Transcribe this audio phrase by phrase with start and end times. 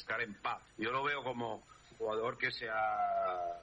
[0.00, 0.62] estar en paz.
[0.78, 1.64] Yo lo veo como
[1.98, 3.60] jugador que se ha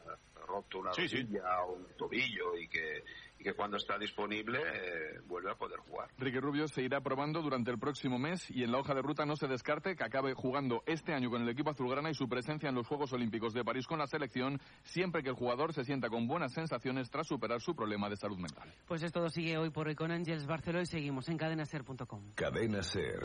[0.48, 1.18] roto una Sí, sí.
[1.24, 3.04] rodilla o un tobillo y que,
[3.40, 6.10] y que cuando está disponible eh, vuelve a poder jugar.
[6.20, 9.26] Ricky Rubio se irá probando durante el próximo mes y en la hoja de ruta
[9.26, 12.70] no se descarte que acabe jugando este año con el equipo azulgrana y su presencia
[12.70, 16.08] en los Juegos Olímpicos de París con la selección siempre que el jugador se sienta
[16.10, 18.72] con buenas sensaciones tras superar su problema de salud mental.
[18.88, 22.32] Pues esto sigue hoy por hoy con Ángels Barceló y seguimos en cadenaser.com.
[22.36, 23.20] Cadena Ser.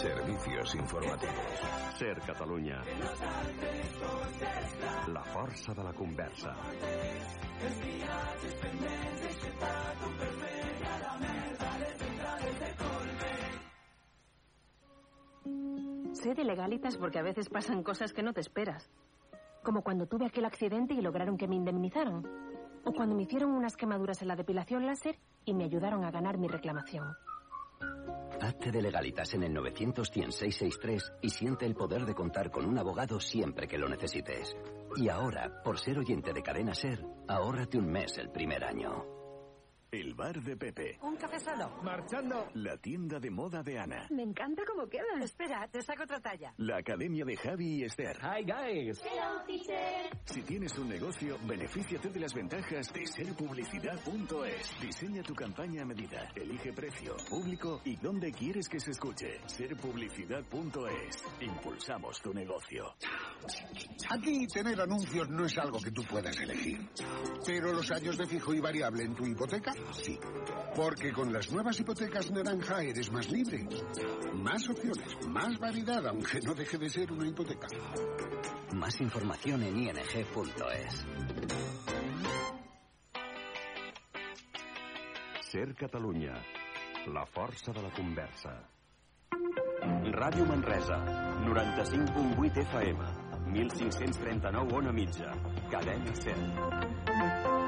[0.00, 1.96] Servicios informativos.
[1.98, 2.82] Ser Catalunya.
[5.08, 6.56] La força de la conversa.
[16.12, 18.90] Sé de legalitas porque a veces pasan cosas que no te esperas.
[19.62, 22.24] Como cuando tuve aquel accidente y lograron que me indemnizaran.
[22.84, 26.38] O cuando me hicieron unas quemaduras en la depilación láser y me ayudaron a ganar
[26.38, 27.14] mi reclamación.
[28.40, 33.20] Hazte de legalitas en el 900-100-663 y siente el poder de contar con un abogado
[33.20, 34.56] siempre que lo necesites.
[34.96, 39.21] Y ahora, por ser oyente de Cadena Ser, ahórrate un mes el primer año.
[39.92, 40.98] El bar de Pepe.
[41.02, 41.68] Un café solo.
[41.82, 42.48] Marchando.
[42.54, 44.06] La tienda de moda de Ana.
[44.08, 45.22] Me encanta cómo queda.
[45.22, 46.54] Espera, te saco otra talla.
[46.56, 48.16] La academia de Javi y Esther.
[48.22, 49.02] Hi guys.
[50.24, 54.80] Si tienes un negocio, benefíciate de las ventajas de serpublicidad.es.
[54.80, 56.26] Diseña tu campaña a medida.
[56.36, 59.40] Elige precio, público y dónde quieres que se escuche.
[59.44, 61.22] Serpublicidad.es.
[61.42, 62.94] Impulsamos tu negocio.
[64.08, 66.78] Aquí tener anuncios no es algo que tú puedas elegir.
[67.44, 70.18] Pero los años de fijo y variable en tu hipoteca, sí.
[70.74, 73.66] Porque con las nuevas hipotecas naranja eres más libre.
[74.34, 77.66] Más opciones, más variedad, aunque no deje de ser una hipoteca.
[78.74, 81.06] Más información en ing.es.
[85.40, 86.34] Ser Catalunya.
[87.06, 88.68] La força de la conversa.
[90.12, 90.96] Ràdio Manresa.
[91.44, 92.98] 95.8 FM.
[93.52, 95.32] 1539 on a mitja.
[95.68, 97.61] Cadena 100.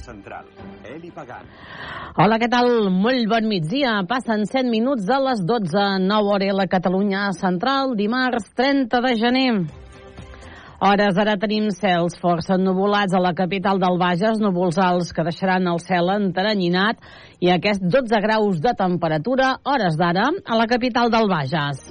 [0.00, 0.48] Central.
[0.84, 1.46] Eli Pagant.
[2.16, 2.88] Hola, què tal?
[2.90, 3.98] Molt bon migdia.
[4.08, 5.84] Passen 7 minuts de les 12.
[6.06, 9.52] 9 hora a la Catalunya Central, dimarts 30 de gener.
[10.80, 15.68] Hores ara tenim cels força ennuvolats a la capital del Bages, núvols alts que deixaran
[15.68, 17.04] el cel enteranyinat
[17.44, 21.84] i aquests 12 graus de temperatura, hores d'ara, a la capital del Bages.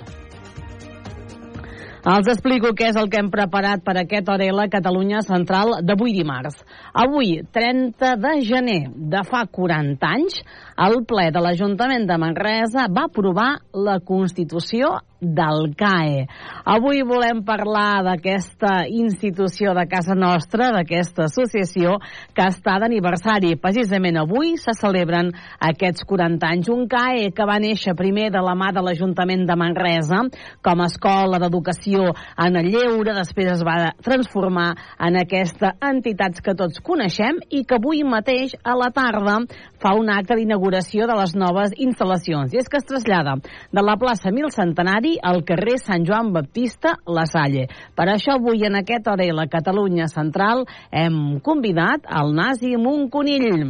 [1.99, 6.55] Els explico què és el que hem preparat per aquest Orela Catalunya Central d'avui dimarts.
[6.99, 10.41] Avui, 30 de gener de fa 40 anys,
[10.75, 16.25] el ple de l'Ajuntament de Manresa va aprovar la Constitució del CAE.
[16.63, 21.97] Avui volem parlar d'aquesta institució de casa nostra, d'aquesta associació
[22.35, 23.55] que està d'aniversari.
[23.59, 26.71] Precisament avui se celebren aquests 40 anys.
[26.71, 30.21] Un CAE que va néixer primer de la mà de l'Ajuntament de Manresa
[30.63, 36.55] com a escola d'educació en el lleure, després es va transformar en aquesta entitats que
[36.55, 39.37] tots coneixem i que avui mateix a la tarda
[39.81, 42.53] fa un acte d'inauguració de les noves instal·lacions.
[42.53, 43.37] I és que es trasllada
[43.71, 47.67] de la plaça Mil Centenari al carrer Sant Joan Baptista La Salle.
[47.95, 53.69] Per això avui en aquest hora a la Catalunya Central hem convidat al Nasi Monconill.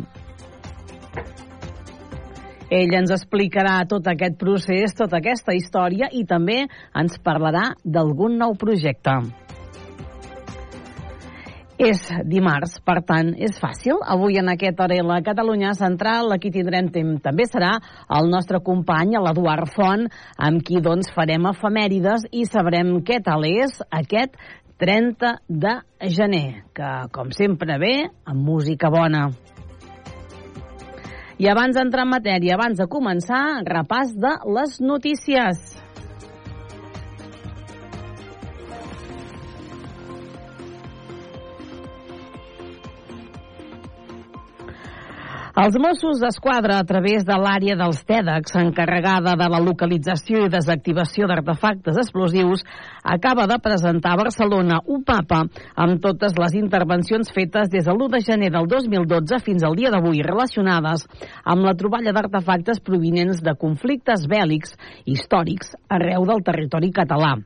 [2.69, 6.61] Ell ens explicarà tot aquest procés, tota aquesta història i també
[6.93, 9.15] ens parlarà d'algun nou projecte.
[11.79, 14.01] És dimarts, per tant, és fàcil.
[14.03, 17.21] Avui en aquest hora la Catalunya Central, aquí tindrem temps.
[17.23, 17.77] També serà
[18.17, 20.03] el nostre company, l'Eduard Font,
[20.35, 24.35] amb qui doncs farem efemèrides i sabrem què tal és aquest
[24.83, 25.77] 30 de
[26.19, 27.95] gener, que com sempre ve
[28.27, 29.29] amb música bona.
[31.39, 35.79] I abans d'entrar en matèria, abans de començar, repàs de les notícies.
[45.57, 51.25] Els Mossos d'Esquadra, a través de l'àrea dels TEDx, encarregada de la localització i desactivació
[51.25, 52.61] d'artefactes explosius,
[53.01, 55.41] acaba de presentar a Barcelona un mapa
[55.73, 59.89] amb totes les intervencions fetes des de l'1 de gener del 2012 fins al dia
[59.89, 61.07] d'avui relacionades
[61.43, 67.39] amb la troballa d'artefactes provinents de conflictes bèl·lics històrics arreu del territori català.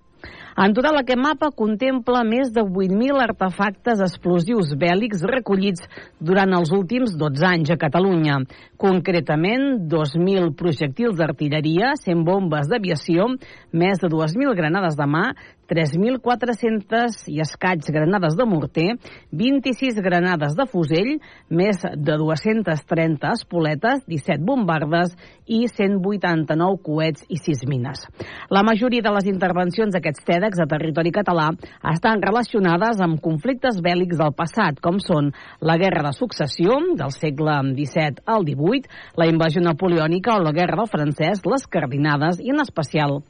[0.54, 5.88] En total, aquest mapa contempla més de 8.000 artefactes explosius bèl·lics recollits
[6.22, 8.38] durant els últims 12 anys a Catalunya.
[8.78, 13.32] Concretament, 2.000 projectils d'artilleria, 100 bombes d'aviació,
[13.74, 15.26] més de 2.000 granades de mà,
[15.70, 18.90] 3.400 i escaig granades de morter,
[19.32, 21.16] 26 granades de fusell,
[21.50, 25.16] més de 230 espoletes, 17 bombardes
[25.48, 28.06] i 189 coets i 6 mines.
[28.54, 31.50] La majoria de les intervencions d'aquests TEDx a territori català
[31.94, 35.32] estan relacionades amb conflictes bèl·lics del passat, com són
[35.62, 38.90] la Guerra de Successió, del segle XVII al XVIII,
[39.20, 43.22] la invasió napoleònica o la Guerra del Francès, les cardinades i, en especial,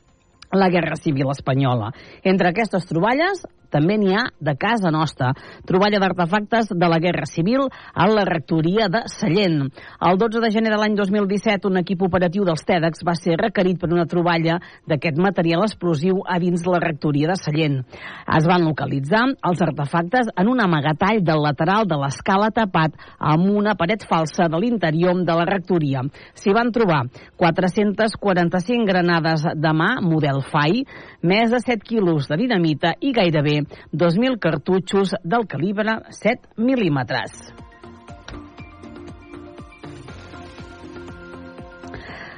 [0.53, 1.91] la Guerra Civil Espanyola.
[2.23, 5.31] Entre aquestes troballes també n'hi ha de casa nostra.
[5.65, 9.71] Troballa d'artefactes de la Guerra Civil a la rectoria de Sallent.
[9.99, 13.79] El 12 de gener de l'any 2017, un equip operatiu dels TEDx va ser requerit
[13.81, 14.59] per una troballa
[14.89, 17.79] d'aquest material explosiu a dins la rectoria de Sallent.
[18.37, 23.75] Es van localitzar els artefactes en un amagatall del lateral de l'escala tapat amb una
[23.79, 26.03] paret falsa de l'interior de la rectoria.
[26.37, 27.03] S'hi van trobar
[27.41, 30.83] 445 granades de mà, model FAI,
[31.23, 37.62] més de 7 quilos de dinamita i gairebé 2.000 cartutxos del calibre 7 mil·límetres.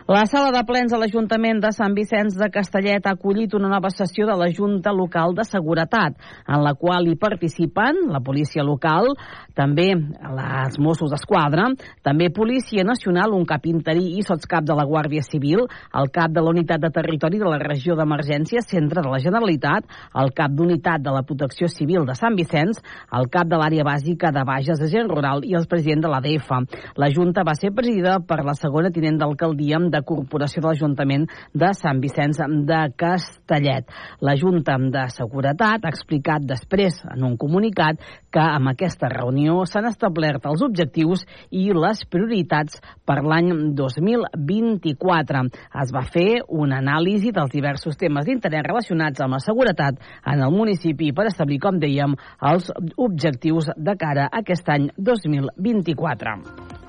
[0.07, 3.89] La sala de plens de l'Ajuntament de Sant Vicenç de Castellet ha acollit una nova
[3.89, 9.09] sessió de la Junta Local de Seguretat, en la qual hi participen la policia local,
[9.57, 11.71] també els Mossos d'Esquadra,
[12.05, 15.63] també Policia Nacional, un cap interí i sotscap de la Guàrdia Civil,
[15.97, 19.89] el cap de la Unitat de Territori de la Regió d'Emergència, Centre de la Generalitat,
[20.21, 22.77] el cap d'Unitat de la Protecció Civil de Sant Vicenç,
[23.09, 26.53] el cap de l'Àrea Bàsica de Bages de Gent Rural i el president de l'ADF.
[26.93, 31.25] La Junta va ser presidida per la segona tinent d'alcaldia de Corporació de l'Ajuntament
[31.55, 33.87] de Sant Vicenç de Castellet.
[34.19, 38.01] La Junta de Seguretat ha explicat després en un comunicat
[38.35, 41.23] que amb aquesta reunió s'han establert els objectius
[41.55, 45.45] i les prioritats per l'any 2024.
[45.83, 50.55] Es va fer una anàlisi dels diversos temes d'interès relacionats amb la seguretat en el
[50.55, 52.17] municipi per establir, com dèiem,
[52.51, 56.84] els objectius de cara a aquest any 2024.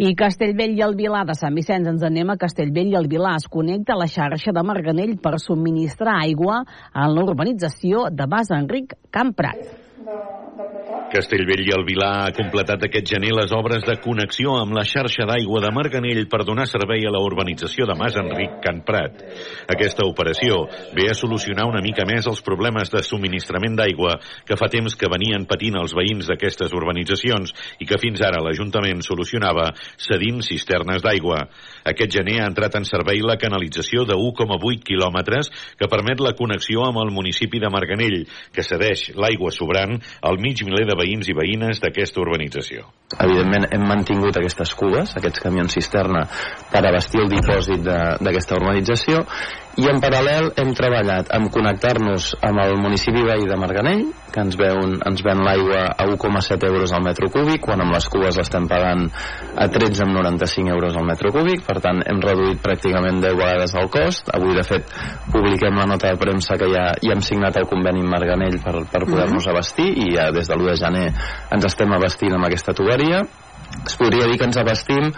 [0.00, 3.34] I Castellvell i el Vilar de Sant Vicenç, ens anem a Castellvell i el Vilar.
[3.36, 6.62] Es connecta a la xarxa de Marganell per subministrar aigua
[6.94, 9.79] en l'urbanització de Bas Enric Camprat.
[11.10, 15.26] Castellvell i el Vilar ha completat aquest gener les obres de connexió amb la xarxa
[15.26, 19.18] d'aigua de Marganell per donar servei a la urbanització de Mas Enric Can Prat.
[19.74, 20.62] Aquesta operació
[20.94, 24.14] ve a solucionar una mica més els problemes de subministrament d'aigua
[24.46, 29.02] que fa temps que venien patint els veïns d'aquestes urbanitzacions i que fins ara l'Ajuntament
[29.02, 31.42] solucionava cedint cisternes d'aigua.
[31.90, 36.86] Aquest gener ha entrat en servei la canalització de 1,8 quilòmetres que permet la connexió
[36.86, 38.22] amb el municipi de Marganell,
[38.54, 42.86] que cedeix l'aigua sobrant al mig miler de veïns i veïnes d'aquesta urbanització.
[43.18, 46.26] Evidentment hem mantingut aquestes cubes, aquests camions cisterna,
[46.70, 49.24] per abastir el dipòsit d'aquesta urbanització
[49.78, 54.02] i en paral·lel hem treballat en connectar-nos amb el municipi veí de Marganell,
[54.34, 58.08] que ens ven, ens ven l'aigua a 1,7 euros al metre cúbic, quan amb les
[58.10, 59.06] cubes l'estem pagant
[59.54, 64.32] a 13,95 euros al metre cúbic, per tant hem reduït pràcticament 10 vegades el cost.
[64.34, 64.90] Avui, de fet,
[65.30, 68.74] publiquem la nota de premsa que ja, ja hem signat el conveni amb Marganell per,
[68.90, 69.52] per poder-nos mhm.
[69.54, 71.06] abastir i ja des de l'1 de gener
[71.54, 73.22] ens estem abastint amb aquesta tuberia
[73.86, 75.12] es podria dir que ens abastim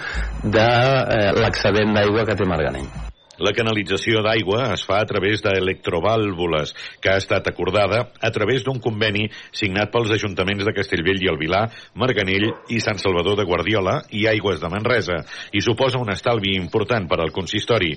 [0.44, 3.11] de eh, l'excedent d'aigua que té Marganell.
[3.42, 6.70] La canalització d'aigua es fa a través d'electrovàlvules,
[7.02, 11.40] que ha estat acordada a través d'un conveni signat pels ajuntaments de Castellvell i el
[11.40, 11.64] Vilar,
[11.98, 15.16] Marganell i Sant Salvador de Guardiola i Aigües de Manresa,
[15.50, 17.90] i suposa un estalvi important per al consistori.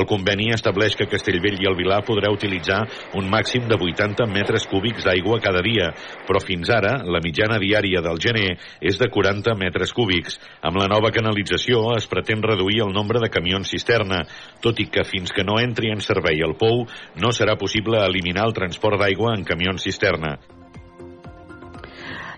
[0.00, 2.80] El conveni estableix que Castellvell i el Vilar podrà utilitzar
[3.20, 5.90] un màxim de 80 metres cúbics d'aigua cada dia,
[6.24, 10.40] però fins ara la mitjana diària del gener és de 40 metres cúbics.
[10.64, 14.24] Amb la nova canalització es pretén reduir el nombre de camions cisterna,
[14.64, 16.84] tot i que fins que no entri en servei el POU
[17.22, 20.36] no serà possible eliminar el transport d'aigua en camions cisterna.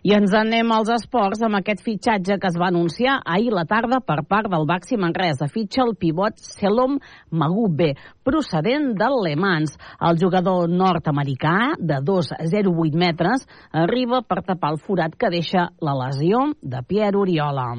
[0.07, 3.99] I ens anem als esports amb aquest fitxatge que es va anunciar ahir la tarda
[4.01, 5.49] per part del Baxi Manresa.
[5.51, 6.99] Fitxa el pivot Selom
[7.31, 7.91] Magube,
[8.25, 9.75] procedent del Le Mans.
[10.01, 16.53] El jugador nord-americà de 2,08 metres arriba per tapar el forat que deixa la lesió
[16.63, 17.73] de Pierre Oriola.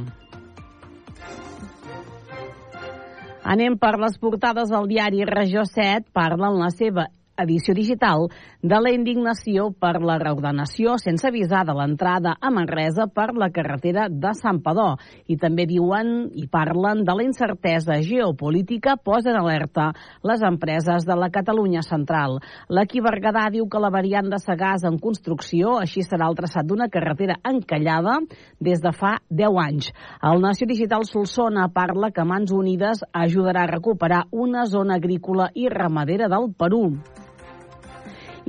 [3.49, 7.07] Anem per les portades del diari Regió 7, parla en la seva
[7.43, 8.27] edició digital
[8.61, 14.07] de la indignació per la reordenació sense avisar de l'entrada a Manresa per la carretera
[14.09, 14.97] de Sant Padó.
[15.27, 19.91] I també diuen i parlen de la incertesa geopolítica, posen alerta
[20.23, 22.39] les empreses de la Catalunya central.
[22.69, 26.89] L'Equip Berguedà diu que la variant de Sagàs en construcció, així serà el traçat d'una
[26.91, 28.19] carretera encallada
[28.59, 29.91] des de fa 10 anys.
[30.21, 35.69] El Nació Digital Solsona parla que Mans Unides ajudarà a recuperar una zona agrícola i
[35.69, 36.83] ramadera del Perú.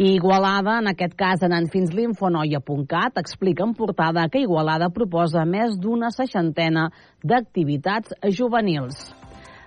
[0.00, 5.74] I Igualada, en aquest cas anant fins l'infonoia.cat, explica en portada que Igualada proposa més
[5.76, 6.86] d'una seixantena
[7.20, 9.02] d'activitats juvenils.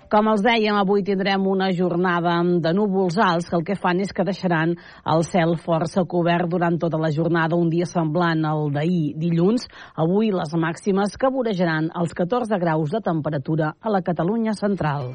[0.09, 4.09] Com els dèiem, avui tindrem una jornada de núvols alts que el que fan és
[4.09, 4.73] que deixaran
[5.13, 9.69] el cel força cobert durant tota la jornada, un dia semblant al d'ahir dilluns.
[9.93, 15.11] Avui les màximes que vorejaran els 14 graus de temperatura a la Catalunya central.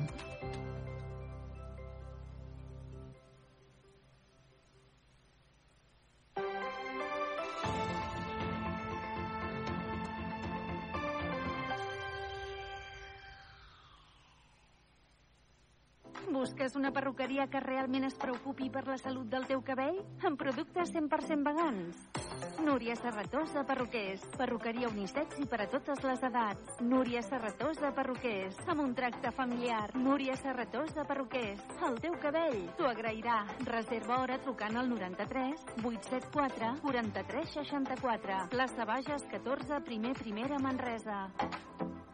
[16.39, 19.99] Busques una perruqueria que realment es preocupi per la salut del teu cabell?
[20.29, 22.28] Amb productes 100% vegans.
[22.65, 24.25] Núria Serratosa Perruquers.
[24.37, 26.81] Perruqueria unisex i per a totes les edats.
[26.85, 28.59] Núria Serratosa Perruquers.
[28.69, 29.87] Amb un tracte familiar.
[29.97, 31.63] Núria Serratosa Perruquers.
[31.89, 33.39] El teu cabell t'ho agrairà.
[33.71, 38.41] Reserva hora trucant al 93 874 43 64.
[38.53, 41.29] Plaça Bages 14, primer primera Manresa.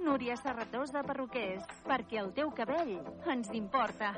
[0.04, 1.64] Núria Serratosa Perruquers.
[1.88, 2.98] Perquè el teu cabell
[3.34, 4.14] ens importa.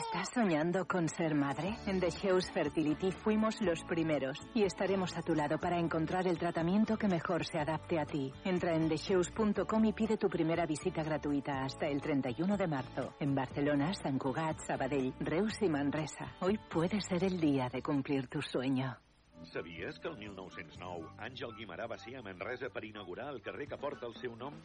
[0.00, 1.76] ¿Estás soñando con ser madre?
[1.86, 6.38] En The House Fertility fuimos los primeros y estaremos a tu lado para encontrar el
[6.38, 8.32] tratamiento que mejor se adapte a ti.
[8.42, 13.14] Entra en thehouse.com y pide tu primera visita gratuita hasta el 31 de marzo.
[13.20, 16.32] En Barcelona, Sant Cugat, Sabadell, Reus y Manresa.
[16.40, 18.96] Hoy puede ser el día de cumplir tu sueño.
[19.44, 23.78] Sabies que el 1909 Àngel Guimarà va ser a Manresa per inaugurar el carrer que
[23.80, 24.60] porta el seu nom?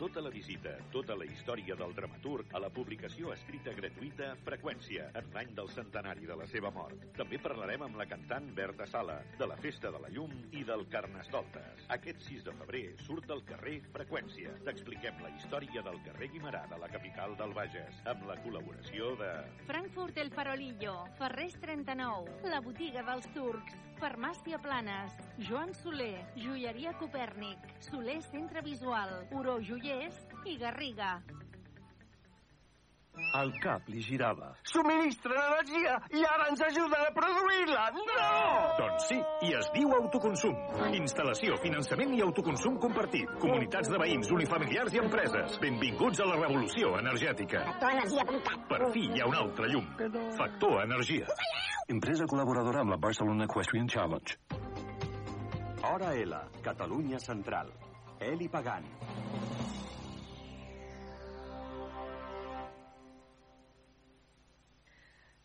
[0.00, 5.26] Tota la visita, tota la història del dramaturg a la publicació escrita gratuïta Freqüència, en
[5.34, 7.02] l'any del centenari de la seva mort.
[7.18, 10.86] També parlarem amb la cantant Berta Sala, de la Festa de la Llum i del
[10.94, 11.84] Carnestoltes.
[11.98, 14.56] Aquest 6 de febrer surt al carrer Freqüència.
[14.64, 19.30] T'expliquem la història del carrer Guimarà de la capital del Bages, amb la col·laboració de...
[19.68, 25.12] Frankfurt El Farolillo, Ferrés 39, la botiga dels turcs, Farmàcia Planes,
[25.44, 30.16] Joan Soler, Joieria Copèrnic, Soler Centre Visual, Oro Joiers
[30.48, 31.18] i Garriga.
[33.36, 34.54] El cap li girava.
[34.70, 37.82] Subministren energia i ara ens ajuden a produir-la!
[37.98, 38.28] No!
[38.78, 40.56] Doncs sí, i es diu autoconsum.
[40.96, 43.28] Instal·lació, finançament i autoconsum compartit.
[43.42, 45.58] Comunitats de veïns, unifamiliars i empreses.
[45.60, 47.66] Benvinguts a la revolució energètica.
[47.68, 48.64] Factorenergia.cat.
[48.72, 49.92] Per fi hi ha un altre llum.
[50.40, 51.28] Factor Energia.
[51.90, 54.36] Empresa col·laboradora amb la Barcelona Equestrian Challenge.
[55.88, 57.72] Hora L, Catalunya Central.
[58.22, 58.86] Eli Pagant.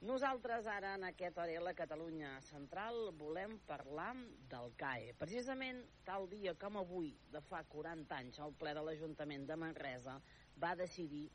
[0.06, 4.12] Nosaltres ara en aquest hora la Catalunya Central volem parlar
[4.54, 5.16] del CAE.
[5.18, 10.20] Precisament tal dia com avui, de fa 40 anys, el ple de l'Ajuntament de Manresa
[10.62, 11.26] va decidir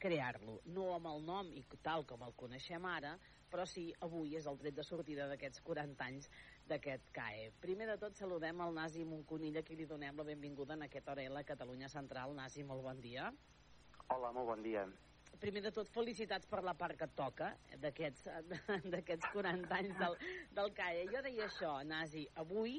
[0.00, 0.62] crear-lo.
[0.72, 3.18] No amb el nom i tal com el coneixem ara,
[3.54, 6.26] però sí avui és el tret de sortida d'aquests 40 anys
[6.66, 7.52] d'aquest CAE.
[7.62, 11.08] Primer de tot saludem el Nasi Monconill, a qui li donem la benvinguda en aquest
[11.12, 12.34] hora a Catalunya Central.
[12.34, 13.30] Nasi, molt bon dia.
[14.08, 14.88] Hola, molt bon dia
[15.44, 17.50] primer de tot, felicitats per la part que et toca
[17.82, 20.14] d'aquests 40 anys del,
[20.56, 21.02] del CAE.
[21.10, 22.78] Jo deia això, Nasi, avui,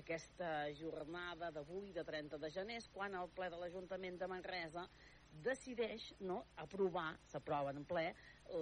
[0.00, 4.86] aquesta jornada d'avui, de 30 de gener, és quan el ple de l'Ajuntament de Manresa
[5.44, 8.08] decideix no, aprovar, s'aprova en ple,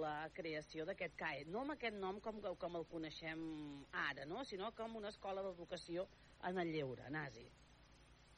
[0.01, 1.45] la creació d'aquest CAE.
[1.49, 3.41] No amb aquest nom com, com el coneixem
[4.05, 4.43] ara, no?
[4.45, 6.07] sinó com una escola d'educació
[6.49, 7.47] en el lleure, Nasi.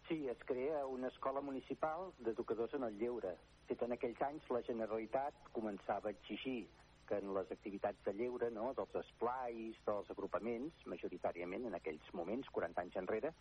[0.08, 3.36] Sí, es crea una escola municipal d'educadors en el lleure.
[3.68, 6.68] Fet en aquells anys, la Generalitat començava a exigir
[7.08, 12.50] que en les activitats de lleure, no, dels esplais, dels agrupaments, majoritàriament en aquells moments,
[12.56, 13.34] 40 anys enrere,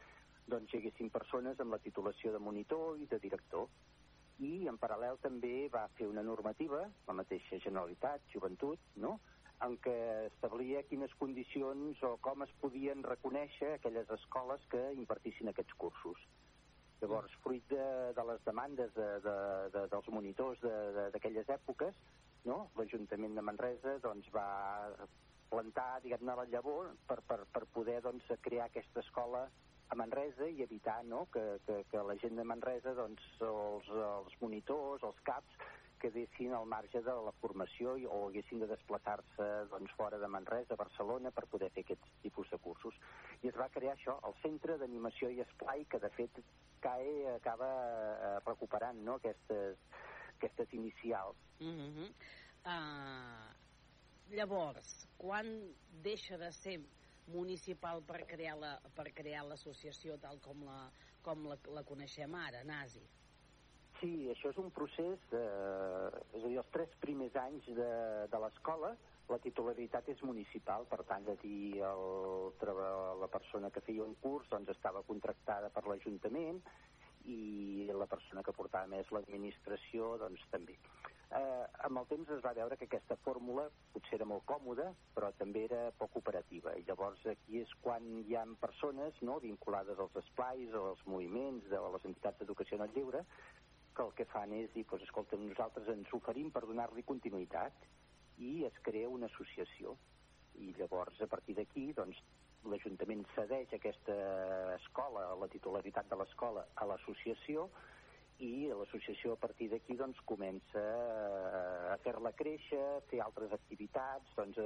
[0.50, 3.68] doncs hi haguessin persones amb la titulació de monitor i de director.
[4.40, 9.18] I en paral·lel també va fer una normativa, la mateixa Generalitat, Joventut, no?,
[9.64, 9.96] en què
[10.30, 16.22] establia quines condicions o com es podien reconèixer aquelles escoles que impartissin aquests cursos.
[17.02, 17.84] Llavors, fruit de,
[18.16, 19.34] de les demandes de, de,
[19.74, 22.00] de, dels monitors d'aquelles de, èpoques,
[22.48, 22.62] no?
[22.76, 24.48] l'Ajuntament de Manresa doncs, va
[25.50, 29.48] plantar diguem-ne la llavor per, per, per poder doncs, crear aquesta escola
[29.90, 31.26] a Manresa i evitar no?
[31.32, 35.56] que, que, que la gent de Manresa, doncs, els, els monitors, els CAPs,
[36.00, 40.74] quedessin al marge de la formació i, o haguessin de desplaçar-se doncs, fora de Manresa,
[40.74, 42.96] a Barcelona, per poder fer aquests tipus de cursos.
[43.42, 46.40] I es va crear això, el Centre d'Animació i Esplai, que de fet
[46.80, 49.18] CAE acaba eh, recuperant no?
[49.20, 49.82] aquestes,
[50.38, 51.36] aquestes inicials.
[51.60, 52.08] Mm -hmm.
[52.64, 53.50] uh,
[54.36, 55.46] llavors, quan
[56.02, 56.78] deixa de ser
[57.32, 58.74] municipal per crear la,
[59.48, 60.82] l'associació tal com la,
[61.22, 63.02] com la, la coneixem ara, Nasi?
[64.00, 67.90] Sí, això és un procés, eh, és a dir, els tres primers anys de,
[68.32, 68.94] de l'escola
[69.30, 72.04] la titularitat és municipal, per tant, de dir, el,
[73.20, 76.58] la persona que feia un curs doncs, estava contractada per l'Ajuntament
[77.30, 80.78] i la persona que portava més l'administració doncs, també.
[81.30, 85.28] Eh, amb el temps es va veure que aquesta fórmula potser era molt còmoda, però
[85.38, 86.72] també era poc operativa.
[86.74, 91.82] I llavors aquí és quan hi ha persones no, vinculades als esplais, als moviments, de
[91.94, 93.22] les entitats d'educació en el lleure,
[93.94, 97.86] que el que fan és dir, pues, escolta, nosaltres ens oferim per donar-li continuïtat
[98.42, 99.94] i es crea una associació.
[100.58, 102.18] I llavors, a partir d'aquí, doncs,
[102.66, 104.16] l'Ajuntament cedeix aquesta
[104.74, 107.70] escola, la titularitat de l'escola, a l'associació
[108.40, 110.82] i l'associació a partir d'aquí doncs, comença
[111.92, 114.60] a fer-la créixer, a fer altres activitats, doncs,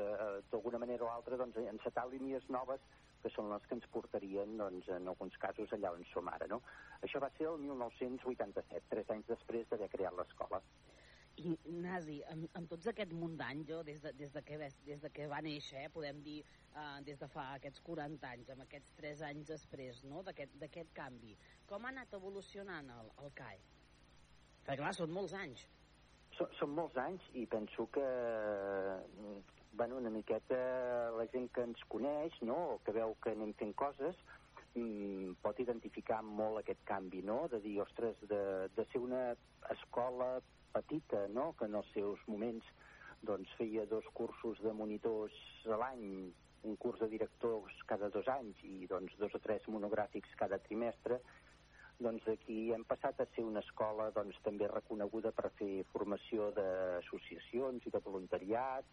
[0.53, 2.85] d'alguna manera o altra doncs, encetar línies noves
[3.25, 6.47] que són les que ens portarien, doncs, en alguns casos, allà on som ara.
[6.51, 6.61] No?
[7.07, 10.61] Això va ser el 1987, tres anys després d'haver creat l'escola.
[11.43, 15.01] I, Nasi, amb, amb tots aquest munt d'anys, jo, des de, des, de que, des
[15.03, 16.37] de que va néixer, eh, podem dir,
[16.71, 21.35] eh, des de fa aquests 40 anys, amb aquests 3 anys després, no?, d'aquest canvi,
[21.67, 23.59] com ha anat evolucionant el, el CAE?
[24.65, 25.67] Perquè, clar, són molts anys.
[26.39, 28.07] Són, són molts anys i penso que
[29.75, 30.57] bueno, una miqueta
[31.19, 34.19] la gent que ens coneix, no?, que veu que anem fent coses,
[34.79, 38.43] mm, pot identificar molt aquest canvi, no?, de dir, ostres, de,
[38.77, 39.25] de ser una
[39.75, 40.37] escola
[40.75, 42.67] petita, no?, que en els seus moments
[43.25, 45.37] doncs, feia dos cursos de monitors
[45.71, 46.05] a l'any,
[46.65, 51.21] un curs de directors cada dos anys i doncs, dos o tres monogràfics cada trimestre,
[52.03, 57.87] doncs aquí hem passat a ser una escola doncs, també reconeguda per fer formació d'associacions
[57.87, 58.89] i de voluntariat,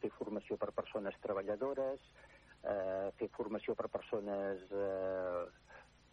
[0.00, 2.04] fer formació per persones treballadores,
[2.62, 5.44] eh, fer formació per persones eh,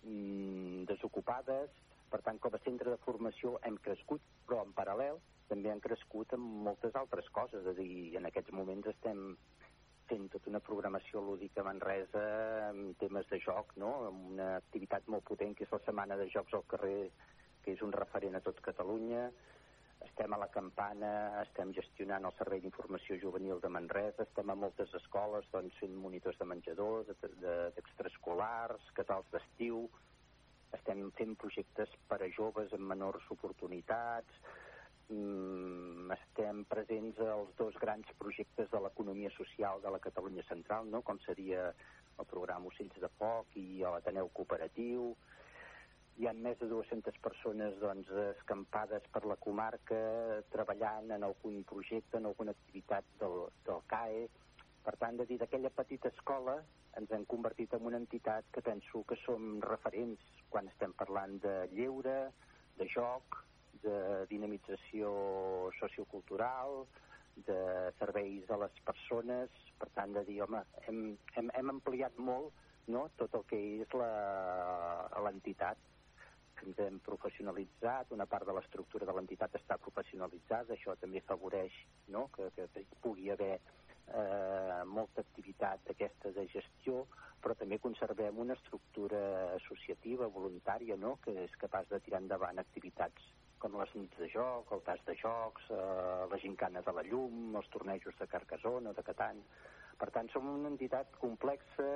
[0.07, 1.77] mm, desocupades.
[2.11, 5.19] Per tant, com a centre de formació hem crescut, però en paral·lel
[5.51, 7.63] també han crescut en moltes altres coses.
[7.63, 9.21] És a dir, en aquests moments estem
[10.11, 12.23] fent tota una programació lúdica a Manresa
[12.67, 13.91] amb temes de joc, no?
[14.09, 16.99] amb una activitat molt potent que és la Setmana de Jocs al carrer,
[17.63, 19.29] que és un referent a tot Catalunya.
[20.01, 21.11] Estem a la campana,
[21.43, 26.39] estem gestionant el Servei d'Informació Juvenil de Manresa, estem a moltes escoles doncs, fent monitors
[26.41, 29.85] de menjador, d'extraescolars, de, de, casals d'estiu,
[30.77, 34.41] estem fent projectes per a joves amb menors oportunitats,
[35.09, 41.01] mm, estem presents als dos grans projectes de l'economia social de la Catalunya Central, no?
[41.01, 41.73] com seria
[42.19, 45.15] el programa Ocells de Foc i l'Ateneu Cooperatiu.
[46.19, 49.99] Hi ha més de 200 persones doncs, escampades per la comarca
[50.53, 54.27] treballant en algun projecte, en alguna activitat del, del CAE.
[54.85, 56.55] Per tant, de dir d'aquella petita escola
[56.99, 61.53] ens hem convertit en una entitat que penso que som referents quan estem parlant de
[61.75, 62.15] lleure,
[62.79, 63.37] de joc,
[63.83, 63.97] de
[64.31, 65.11] dinamització
[65.77, 66.81] sociocultural,
[67.49, 67.59] de
[67.99, 70.99] serveis a les persones, per tant, de dir, home, hem,
[71.37, 72.57] hem, hem ampliat molt
[72.91, 75.87] no, tot el que és l'entitat
[76.61, 81.77] ens hem professionalitzat, una part de l'estructura de l'entitat està professionalitzada, això també afavoreix
[82.13, 83.55] no, que, que, que pugui haver
[84.07, 87.05] eh, molta activitat d'aquesta de gestió,
[87.41, 89.21] però també conservem una estructura
[89.55, 94.71] associativa, voluntària, no?, que és capaç de tirar endavant activitats com les nits de joc,
[94.73, 99.03] el tas de jocs, eh, la gincana de la llum, els tornejos de Carcassona de
[99.05, 99.41] Catan.
[100.01, 101.89] Per tant, som una entitat complexa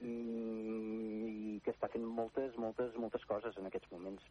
[0.00, 4.24] mm, i que està fent moltes, moltes, moltes coses en aquests moments.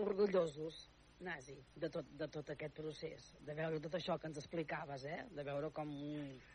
[0.00, 0.88] Orgullosos,
[1.20, 5.18] Nasi, de tot, de tot aquest procés, de veure tot això que ens explicaves, eh?
[5.36, 5.90] de veure com,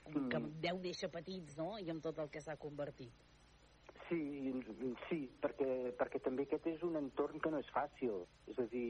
[0.08, 0.30] com mm.
[0.32, 3.25] que deu néixer petits, no?, i amb tot el que s'ha convertit.
[4.08, 4.19] Sí,
[5.08, 8.19] sí, perquè, perquè també aquest és un entorn que no és fàcil.
[8.51, 8.86] És a dir,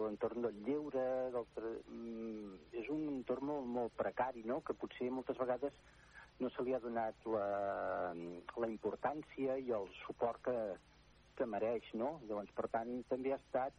[0.00, 1.04] l'entorn del lleure,
[1.36, 1.46] del,
[1.92, 5.76] mm, és un entorn molt, molt precari, no?, que potser moltes vegades
[6.38, 7.46] no se li ha donat la,
[8.14, 10.56] la importància i el suport que,
[11.36, 12.14] que mereix, no?
[12.28, 13.74] Llavors, per tant, també ha estat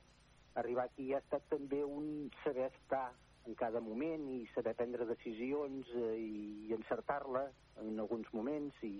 [0.60, 3.08] arribar aquí ha estat també un saber estar
[3.48, 7.48] en cada moment i saber prendre decisions eh, i encertar-la
[7.82, 8.94] en alguns moments i,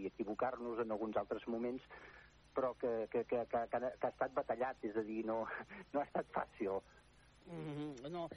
[0.00, 1.84] i equivocar-nos en alguns altres moments
[2.56, 5.38] però que, que, que, que, que, ha, que ha estat batallat, és a dir, no,
[5.92, 6.82] no ha estat fàcil
[7.50, 8.28] Mm, no,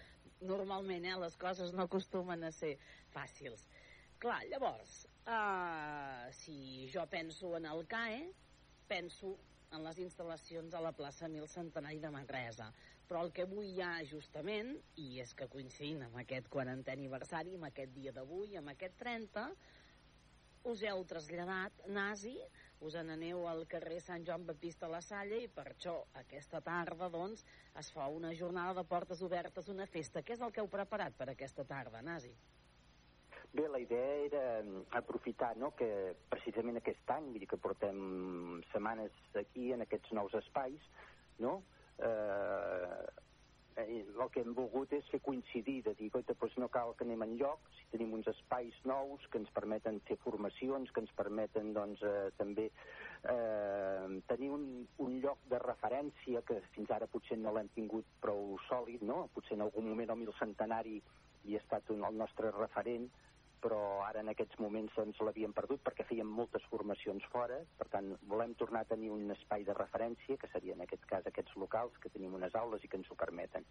[0.42, 2.76] normalment, eh, les coses no acostumen a ser
[3.14, 3.68] fàcils.
[4.20, 8.22] Clar, llavors, uh, si jo penso en el CAE,
[8.88, 9.36] penso
[9.76, 12.72] en les instal·lacions a la plaça Mil Centenari de Manresa.
[13.08, 17.68] Però el que vull ja justament, i és que coincidint amb aquest 40è aniversari, amb
[17.70, 19.50] aquest dia d'avui, amb aquest 30,
[20.72, 22.34] us heu traslladat, nazi,
[22.82, 27.46] us n'aneu al carrer Sant Joan Baptista La Salle i per això aquesta tarda, doncs,
[27.82, 30.24] es fa una jornada de portes obertes, una festa.
[30.26, 32.34] Què és el que heu preparat per aquesta tarda, nazi?
[33.56, 34.64] Bé, la idea era
[35.00, 35.88] aprofitar no, que
[36.28, 38.00] precisament aquest any, vull dir que portem
[38.74, 40.90] setmanes aquí en aquests nous espais,
[41.40, 41.54] no?
[42.04, 43.06] Eh,
[43.86, 47.24] el que hem volgut és fer coincidir, de dir, goita, doncs no cal que anem
[47.24, 51.72] en lloc, si tenim uns espais nous que ens permeten fer formacions, que ens permeten
[51.78, 54.66] doncs, eh, també eh, tenir un,
[55.06, 59.30] un lloc de referència que fins ara potser no l'hem tingut prou sòlid, no?
[59.36, 61.00] potser en algun moment el mil centenari
[61.46, 63.08] hi ha estat un, el nostre referent,
[63.64, 68.12] però ara en aquests moments ens l'havíem perdut perquè fèiem moltes formacions fora, per tant
[68.32, 71.98] volem tornar a tenir un espai de referència, que seria en aquest cas aquests locals,
[72.02, 73.68] que tenim unes aules i que ens ho permeten.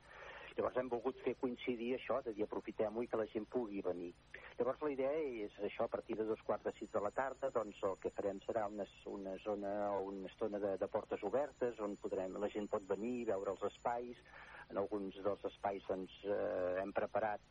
[0.55, 4.13] Llavors hem volgut fer coincidir això, de dir aprofitem-ho i que la gent pugui venir.
[4.59, 5.11] Llavors la idea
[5.47, 8.13] és això, a partir de dos quarts de sis de la tarda, doncs el que
[8.15, 12.53] farem serà una, una zona o una estona de, de portes obertes on podrem, la
[12.55, 14.23] gent pot venir, veure els espais,
[14.71, 17.43] en alguns dels espais doncs, eh, hem preparat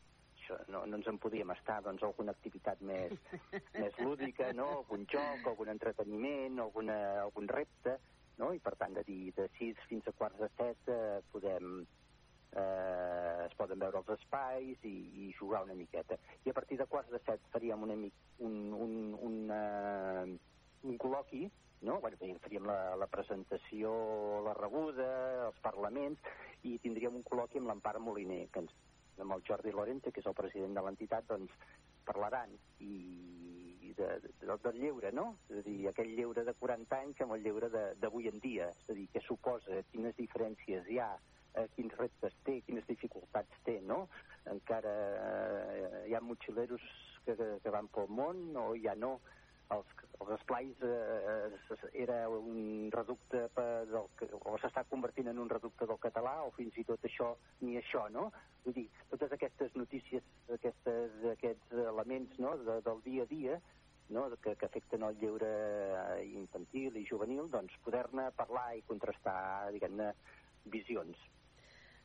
[0.44, 3.16] això, no, no ens en podíem estar, doncs alguna activitat més,
[3.80, 4.68] més lúdica, no?
[4.82, 7.98] algun joc, algun entreteniment, alguna, algun repte,
[8.38, 8.52] no?
[8.54, 11.74] i per tant de dir de 6 fins a quarts de 7 eh, podem,
[12.52, 16.20] eh, es poden veure els espais i, i jugar una miqueta.
[16.44, 17.98] I a partir de quarts de 7 faríem una,
[18.44, 18.96] un, un,
[19.30, 21.46] un, uh, un col·loqui
[21.84, 22.00] no?
[22.00, 23.92] Bueno, faríem la, la presentació,
[24.46, 25.08] la rebuda,
[25.50, 26.32] els parlaments,
[26.64, 28.72] i tindríem un col·loqui amb l'Empara Moliner, que ens
[29.22, 31.54] amb el Jordi Lorente, que és el president de l'entitat, doncs
[32.08, 32.52] parlaran
[32.84, 35.28] i de, de, de, del lleure, no?
[35.50, 37.70] És a dir, aquell lleure de 40 anys amb el lleure
[38.02, 41.12] d'avui en dia, és a dir, què suposa, quines diferències hi ha,
[41.54, 44.08] eh, quins reptes té, quines dificultats té, no?
[44.52, 46.84] Encara eh, hi ha motxileros
[47.26, 49.18] que, que, que van pel món o ja no,
[49.76, 54.10] els, els esplais eh, era un reducte per, del,
[54.40, 58.06] o s'està convertint en un reducte del català o fins i tot això, ni això,
[58.14, 58.30] no?
[58.66, 60.26] Vull dir, totes aquestes notícies,
[60.58, 62.56] aquestes, aquests elements no?
[62.64, 63.60] de, del dia a dia
[64.16, 64.30] no?
[64.44, 65.52] que, que afecten el lleure
[66.30, 70.14] infantil i juvenil, doncs poder-ne parlar i contrastar, diguem-ne,
[70.72, 71.30] visions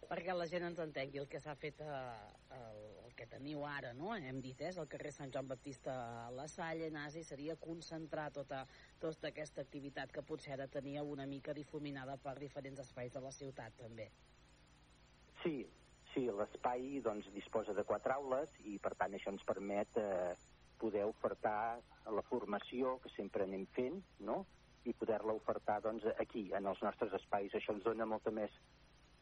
[0.08, 1.98] perquè la gent ens entengui el que s'ha fet a,
[2.56, 4.12] a, el que teniu ara, no?
[4.14, 5.94] Hem dit, és el carrer Sant Joan Baptista
[6.26, 8.62] a la Salle, Nasi, seria concentrar tota,
[9.02, 13.32] tota aquesta activitat que potser ara tenia una mica difuminada per diferents espais de la
[13.34, 14.10] ciutat, també.
[15.42, 15.56] Sí,
[16.12, 20.36] sí, l'espai doncs, disposa de quatre aules i per tant això ens permet eh,
[20.78, 21.80] poder ofertar
[22.14, 24.00] la formació que sempre anem fent,
[24.30, 24.44] no?
[24.88, 27.52] i poder-la ofertar doncs, aquí, en els nostres espais.
[27.54, 28.54] Això ens dona molta més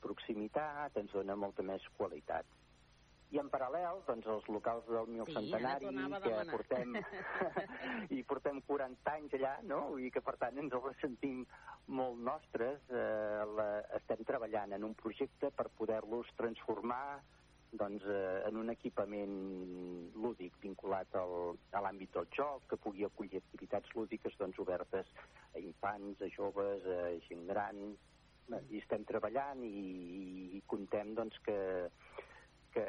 [0.04, 2.46] proximitat, ens dona molta més qualitat.
[3.34, 5.88] I en paral·lel, doncs, els locals del Mil sí, Centenari,
[6.22, 6.92] que portem,
[8.16, 9.80] i portem 40 anys allà, no?
[9.98, 11.42] I que, per tant, ens els sentim
[11.98, 12.84] molt nostres.
[12.86, 13.66] Eh, la,
[13.98, 17.18] estem treballant en un projecte per poder-los transformar
[17.76, 19.34] doncs, eh, en un equipament
[20.14, 25.10] lúdic vinculat al, a l'àmbit del joc, que pugui acollir activitats lúdiques doncs, obertes
[25.52, 27.82] a infants, a joves, a gent gran,
[28.70, 31.58] hi estem treballant i, i contem doncs, que,
[32.74, 32.86] que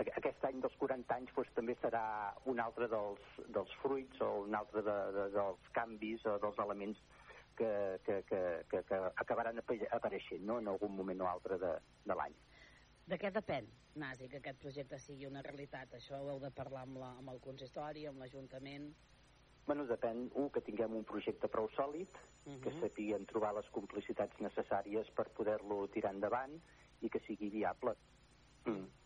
[0.00, 2.04] aquest any dels 40 anys doncs, també serà
[2.48, 3.20] un altre dels,
[3.56, 7.02] dels fruits o un altre de, de, dels canvis o dels elements
[7.56, 10.58] que, que, que, que, que acabaran apareixent no?
[10.60, 11.74] en algun moment o altre de,
[12.06, 12.34] de l'any.
[13.06, 13.66] De què depèn,
[14.00, 15.92] Nasi, que aquest projecte sigui una realitat?
[15.98, 18.88] Això ho heu de parlar amb, la, amb el consistori, amb l'Ajuntament?
[19.66, 22.60] Bueno, depèn, un, que tinguem un projecte prou sòlid, uh -huh.
[22.62, 22.80] que mhm.
[22.80, 26.56] sapiguem trobar les complicitats necessàries per poder-lo tirar endavant
[27.00, 27.94] i que sigui viable.
[28.64, 29.01] Mm.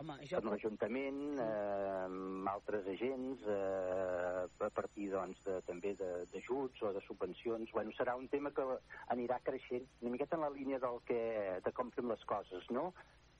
[0.00, 0.40] Home, jo...
[0.40, 7.02] Per l'Ajuntament, eh, amb altres agents, eh, a partir doncs, de, també d'ajuts o de
[7.06, 7.72] subvencions.
[7.76, 8.66] Bueno, serà un tema que
[9.14, 11.20] anirà creixent una miqueta en la línia del que,
[11.64, 12.90] de com fem les coses, no?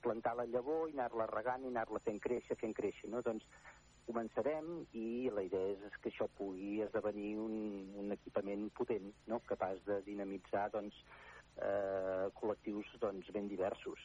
[0.05, 3.23] Plantar la llavor i anar-la regant i anar-la fent créixer, fent créixer, no?
[3.25, 3.49] Doncs
[4.07, 7.53] començarem i la idea és que això pugui esdevenir un,
[8.01, 9.39] un equipament potent, no?
[9.47, 10.97] capaç de dinamitzar doncs,
[11.55, 14.03] eh, col·lectius doncs, ben diversos.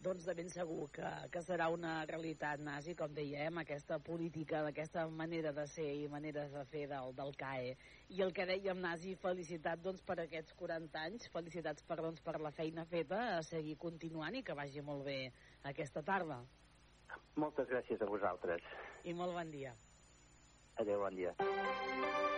[0.00, 5.08] Doncs de ben segur que, que serà una realitat nazi, com dèiem, aquesta política, d'aquesta
[5.10, 7.74] manera de ser i manera de fer del, del CAE.
[8.14, 12.38] I el que dèiem, nazi, felicitat doncs, per aquests 40 anys, felicitats per, doncs, per
[12.40, 15.20] la feina feta, a seguir continuant i que vagi molt bé
[15.72, 16.40] aquesta tarda.
[17.38, 18.64] Moltes gràcies a vosaltres.
[19.04, 19.74] I molt bon dia.
[20.78, 22.37] Adéu, bon dia.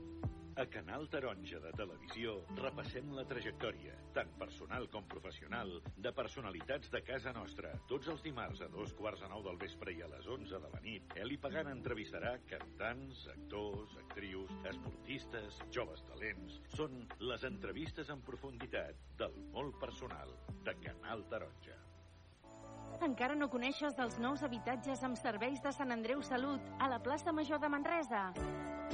[0.59, 6.99] A Canal Taronja de Televisió repassem la trajectòria, tant personal com professional, de personalitats de
[7.07, 7.71] casa nostra.
[7.87, 10.71] Tots els dimarts a dos quarts de nou del vespre i a les 11 de
[10.73, 16.59] la nit, Eli Pagan entrevistarà cantants, actors, actrius, esportistes, joves talents.
[16.75, 20.35] Són les entrevistes en profunditat del molt personal
[20.67, 21.79] de Canal Taronja.
[23.01, 27.31] Encara no coneixes dels nous habitatges amb serveis de Sant Andreu Salut a la plaça
[27.33, 28.27] Major de Manresa?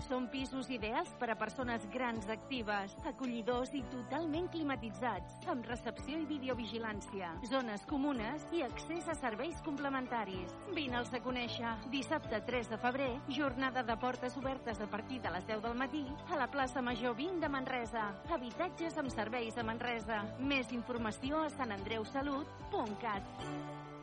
[0.05, 6.27] Són pisos ideals per a persones grans actives, acollidors i totalment climatitzats, amb recepció i
[6.29, 10.53] videovigilància, zones comunes i accés a serveis complementaris.
[10.77, 11.73] Vine'ls a conèixer.
[11.91, 16.05] Dissabte 3 de febrer, jornada de portes obertes a partir de les 10 del matí
[16.31, 18.05] a la plaça Major 20 de Manresa.
[18.31, 20.23] Habitatges amb serveis a Manresa.
[20.39, 23.96] Més informació a sanandreusalut.cat.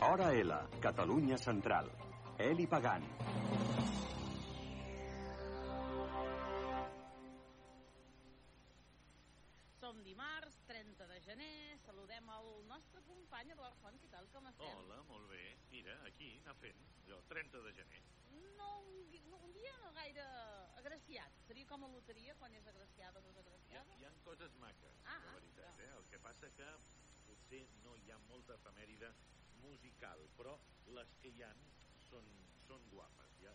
[0.00, 1.90] Hora L, Catalunya Central.
[2.38, 3.02] Eli Pagan.
[9.80, 14.80] Som dimarts, 30 de gener, saludem el nostre company Eduard Font, què tal, com estem?
[14.82, 15.42] Hola, molt bé.
[15.70, 18.02] Mira, aquí anar fent, allò, 30 de gener.
[18.58, 20.26] No, un, un dia no gaire
[20.80, 21.38] agraciat.
[21.46, 25.00] Seria com a loteria, quan és agraciada o no és Hi hi ha coses maques,
[25.04, 25.90] Ah, de veritat, eh?
[26.00, 26.68] El que passa que
[27.28, 29.12] potser no hi ha molta efemèride
[29.66, 30.54] musical, però
[30.96, 31.60] les que hi han
[32.08, 32.28] són,
[32.66, 33.36] són guapes.
[33.42, 33.54] Ja.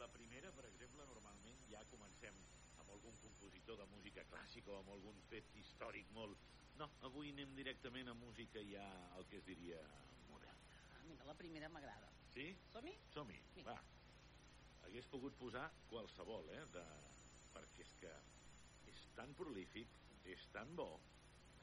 [0.00, 2.38] La primera, per exemple, normalment ja comencem
[2.78, 6.46] amb algun compositor de música clàssica o amb algun fet històric molt...
[6.78, 8.86] No, avui anem directament a música ja
[9.18, 9.80] el que es diria
[10.28, 10.82] moderna.
[10.94, 12.12] Ah, mira, la primera m'agrada.
[12.30, 12.52] Sí?
[12.70, 12.94] Som-hi?
[13.10, 13.74] Som-hi, va.
[14.86, 16.62] Hagués pogut posar qualsevol, eh?
[16.76, 16.84] De...
[17.56, 18.12] Perquè és que
[18.92, 19.90] és tan prolífic,
[20.30, 20.92] és tan bo,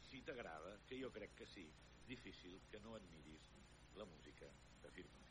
[0.09, 1.65] si t'agrada, que jo crec que sí,
[2.05, 3.51] difícil que no admiris
[3.95, 4.45] la música
[4.81, 5.24] de Phil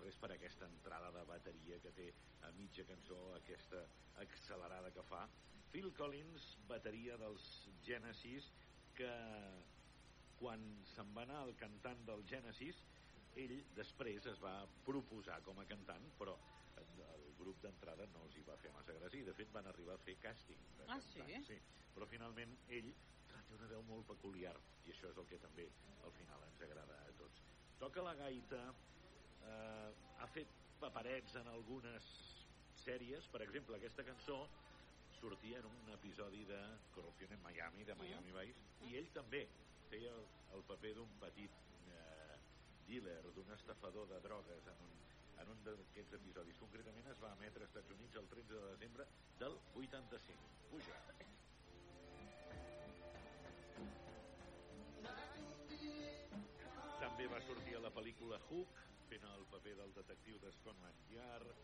[0.00, 2.08] res per aquesta entrada de bateria que té
[2.46, 3.82] a mitja cançó, aquesta
[4.22, 5.24] accelerada que fa.
[5.70, 7.46] Phil Collins, bateria dels
[7.82, 8.52] Genesis,
[8.94, 9.10] que
[10.38, 12.82] quan se'n va anar el cantant del Genesis,
[13.34, 16.36] ell després es va proposar com a cantant, però
[16.82, 19.94] el grup d'entrada no els hi va fer massa gràcia i de fet van arribar
[19.94, 21.54] a fer càsting de Ah, cantant, sí?
[21.54, 21.58] sí.
[21.94, 22.90] però finalment ell
[23.46, 24.54] té una veu molt peculiar
[24.84, 25.68] i això és el que també
[26.06, 27.44] al final ens agrada a tots
[27.78, 28.64] toca la gaita
[29.46, 32.10] eh, ha fet paperets en algunes
[32.84, 34.42] sèries per exemple aquesta cançó
[35.20, 36.60] sortia en un episodi de
[36.94, 39.46] Corrupció en Miami de Miami Vice i ell també
[39.88, 40.26] feia el,
[40.56, 42.36] el paper d'un petit eh,
[42.88, 44.96] dealer, d'un estafador de drogues en un,
[45.42, 46.58] en un d'aquests episodis.
[46.60, 49.06] Concretament es va emetre als Estats Units el 13 de desembre
[49.40, 50.50] del 85.
[50.72, 50.98] Puja.
[57.04, 61.54] També va sortir a la pel·lícula Hook, fent el paper del detectiu de Scotland Yard.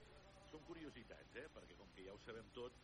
[0.50, 1.48] Són curiositats, eh?
[1.54, 2.78] Perquè com que ja ho sabem tot,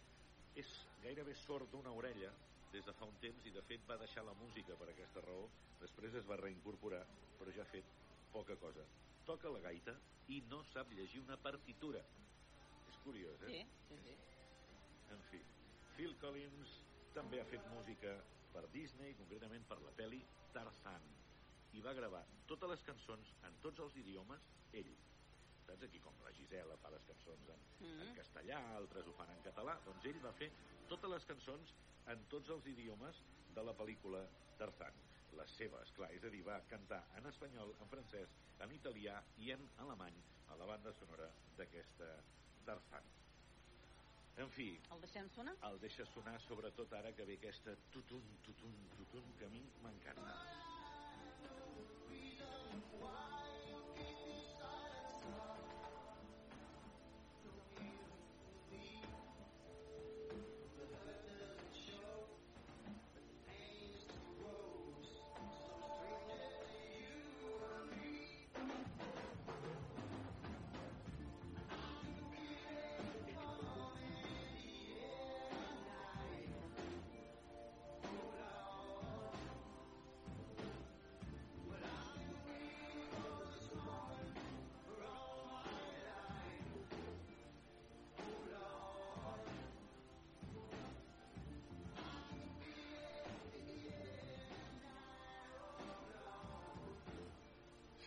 [0.59, 0.69] és
[1.05, 2.33] gairebé sord d'una orella
[2.73, 5.51] des de fa un temps i de fet va deixar la música per aquesta raó
[5.79, 7.03] després es va reincorporar
[7.39, 7.93] però ja ha fet
[8.33, 8.87] poca cosa
[9.27, 9.95] toca la gaita
[10.33, 12.03] i no sap llegir una partitura.
[12.87, 13.53] És curiós, eh?
[13.53, 14.15] Sí, sí, sí.
[15.15, 15.43] En fi,
[15.97, 16.79] Phil Collins
[17.15, 18.15] també ha fet música
[18.55, 20.23] per Disney, concretament per la pel·li
[20.55, 21.07] Tarzan,
[21.77, 24.45] i va gravar totes les cançons en tots els idiomes
[24.81, 24.93] ell.
[25.67, 28.01] Saps aquí com la Gisela fa les cançons en, Mm.
[28.07, 30.51] en castellà, altres ho fan en català, doncs ell va fer
[30.89, 31.75] totes les cançons
[32.07, 33.21] en tots els idiomes
[33.55, 34.23] de la pel·lícula
[34.59, 34.95] Tarzan.
[35.37, 38.29] Les seves, clar, és a dir, va cantar en espanyol, en francès,
[38.61, 40.15] en italià i en alemany
[40.49, 42.09] a la banda sonora d'aquesta
[42.65, 43.05] Tarzan.
[44.39, 45.57] En fi, El deixem sonar?
[45.65, 50.66] el deixa sonar sobretot ara que ve aquesta tutun, tutun, tutun, que a mi m'encanta.
[52.77, 53.36] Why?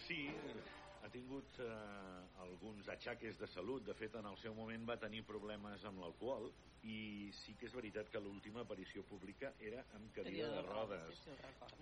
[0.10, 0.24] Sí,
[1.06, 1.68] ha tingut eh,
[2.42, 3.84] alguns atxaques de salut.
[3.86, 6.48] De fet, en el seu moment va tenir problemes amb l'alcohol
[6.90, 11.22] i sí que és veritat que l'última aparició pública era amb cadira de rodes.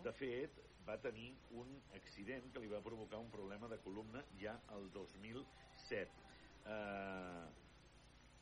[0.04, 0.60] De fet,
[0.90, 1.30] va tenir
[1.62, 6.28] un accident que li va provocar un problema de columna ja el 2007.
[6.76, 7.48] Eh,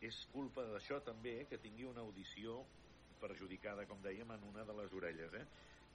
[0.10, 2.64] és culpa d'això també que tingui una audició
[3.22, 5.38] perjudicada, com dèiem, en una de les orelles.
[5.38, 5.46] Eh?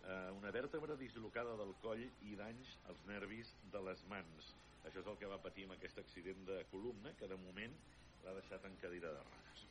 [0.01, 4.53] Eh, una vèrtebra dislocada del coll i danys als nervis de les mans.
[4.89, 7.77] Això és el que va patir amb aquest accident de columna, que de moment
[8.25, 9.67] l'ha deixat en cadira de rodes.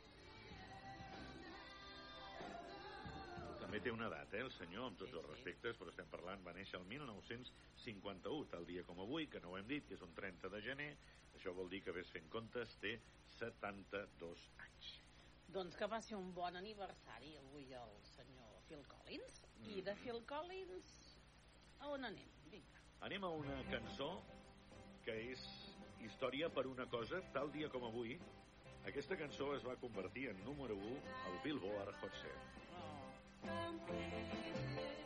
[3.60, 6.54] També té una edat, eh, el senyor, amb tots els respectes, però estem parlant, va
[6.56, 10.14] néixer el 1951, tal dia com avui, que no ho hem dit, que és un
[10.14, 10.90] 30 de gener,
[11.34, 12.96] això vol dir que ves fent comptes, té
[13.38, 14.90] 72 anys.
[15.50, 19.39] Doncs que passi un bon aniversari avui el senyor Phil Collins.
[19.68, 20.90] I de Phil Collins,
[21.80, 22.28] a on anem?
[22.50, 22.80] Vinga.
[23.06, 24.10] Anem a una cançó
[25.04, 25.40] que és
[26.04, 28.12] història per una cosa, tal dia com avui,
[28.88, 30.80] aquesta cançó es va convertir en número 1
[31.26, 34.99] al Billboard Hot 100.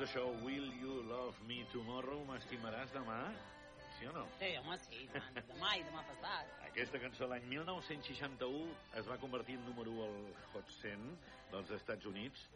[0.00, 3.18] Doncs això, Will You Love Me Tomorrow, m'estimaràs demà?
[3.98, 4.22] Sí o no?
[4.38, 5.26] Sí, home, sí, tant.
[5.50, 6.54] demà i demà passat.
[6.70, 8.62] Aquesta cançó l'any 1961
[8.96, 10.16] es va convertir en número 1 al
[10.54, 11.04] Hot 100
[11.52, 12.46] dels Estats Units.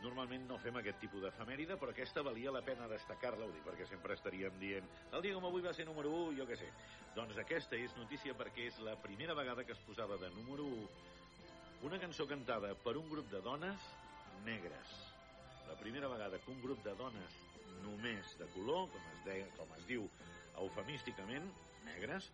[0.00, 4.56] Normalment no fem aquest tipus d'efemèride, però aquesta valia la pena destacar-la, perquè sempre estaríem
[4.62, 6.72] dient el dia com avui va ser número 1, jo què sé.
[7.18, 11.90] Doncs aquesta és notícia perquè és la primera vegada que es posava de número 1
[11.90, 13.92] una cançó cantada per un grup de dones
[14.48, 15.13] negres.
[15.68, 17.38] La primera vegada que un grup de dones
[17.84, 20.08] només de color, com es, deia, com es diu
[20.62, 21.46] eufemísticament,
[21.84, 22.30] negres,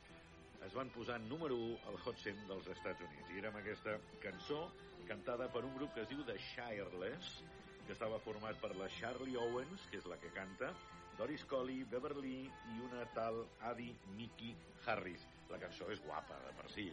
[0.66, 3.32] es van posar número 1 al Hot 100 dels Estats Units.
[3.32, 4.60] I era amb aquesta cançó
[5.08, 7.40] cantada per un grup que es diu The Shireless,
[7.86, 10.70] que estava format per la Charlie Owens, que és la que canta,
[11.18, 14.54] Doris Colley, Beverly i una tal Addie Mickey
[14.86, 15.26] Harris.
[15.50, 16.86] La cançó és guapa, de per si.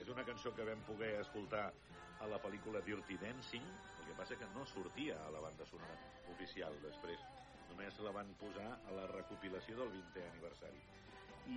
[0.00, 1.68] És una cançó que vam poder escoltar
[2.18, 3.64] a la pel·lícula Dirty Dancing,
[4.08, 5.96] que passa que no sortia a la banda sonora
[6.32, 7.20] oficial després.
[7.68, 10.80] Només la van posar a la recopilació del 20è aniversari.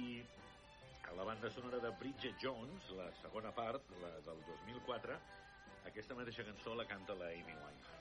[0.01, 0.03] I
[1.07, 5.17] a la banda sonora de Bridget Jones, la segona part, la del 2004,
[5.93, 8.00] aquesta mateixa cançó la canta la Amy Winehouse.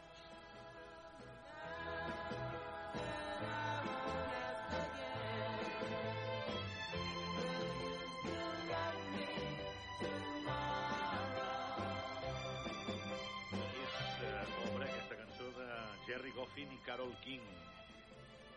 [16.10, 17.42] Jerry Goffin i Carol King.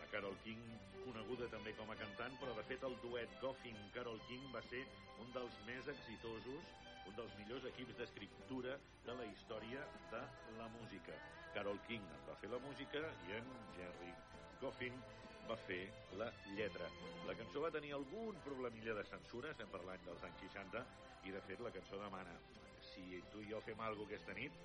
[0.00, 0.62] La Carol King,
[1.04, 4.80] coneguda també com a cantant, però de fet el duet Goffin-Carol King va ser
[5.22, 6.72] un dels més exitosos,
[7.06, 8.74] un dels millors equips d'escriptura
[9.06, 10.24] de la història de
[10.58, 11.14] la música.
[11.54, 14.10] Carol King va fer la música i en Jerry
[14.64, 14.98] Goffin
[15.46, 15.84] va fer
[16.18, 16.90] la lletra.
[17.30, 20.82] La cançó va tenir algun problemilla de censura, estem parlant dels anys 60,
[21.22, 22.34] i de fet la cançó demana
[22.90, 24.58] si tu i jo fem alguna aquesta nit,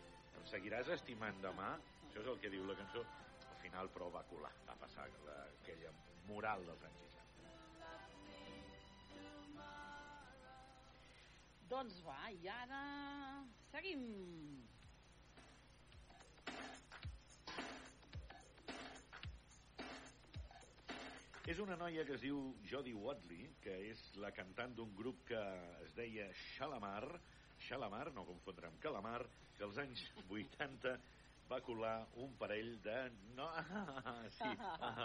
[0.47, 1.69] seguiràs estimant demà?
[2.07, 3.03] Això és el que diu la cançó.
[3.49, 5.91] Al final, però, va colar, va passar la, aquella
[6.29, 7.19] moral dels anys 60.
[11.69, 12.83] Doncs va, i ara...
[13.69, 14.03] Seguim.
[21.49, 25.39] És una noia que es diu Jodie Watley, que és la cantant d'un grup que
[25.83, 27.05] es deia Shalamar,
[27.69, 29.21] Shalamar, no confondre amb Calamar,
[29.57, 30.95] que als anys 80
[31.49, 32.97] va colar un parell de...
[33.37, 33.49] No,
[34.39, 34.49] sí,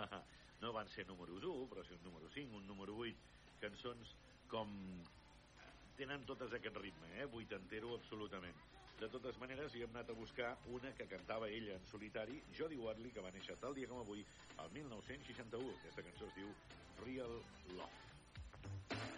[0.62, 3.29] no van ser números 1, però sí un número 5, un número 8,
[3.61, 4.15] cançons
[4.53, 4.73] com...
[5.99, 7.27] Tenen totes aquest ritme, eh?
[7.31, 8.57] Vuitantero absolutament.
[8.99, 12.81] De totes maneres, hi hem anat a buscar una que cantava ella en solitari, Jodie
[12.83, 14.25] Watley, que va néixer tal dia com avui,
[14.57, 15.77] el 1961.
[15.83, 16.55] Aquesta cançó es diu
[17.05, 17.39] Real
[17.77, 19.14] Love.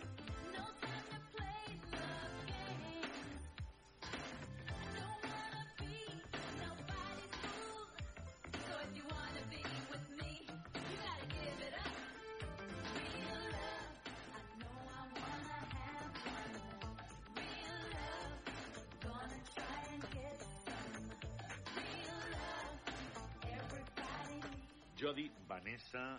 [24.96, 26.18] Jodie Vanessa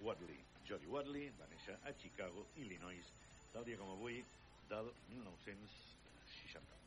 [0.00, 0.40] Watley.
[0.64, 3.04] Jodie Watley va néixer a Chicago, Illinois,
[3.52, 4.24] tal dia com avui,
[4.70, 6.80] del 1960.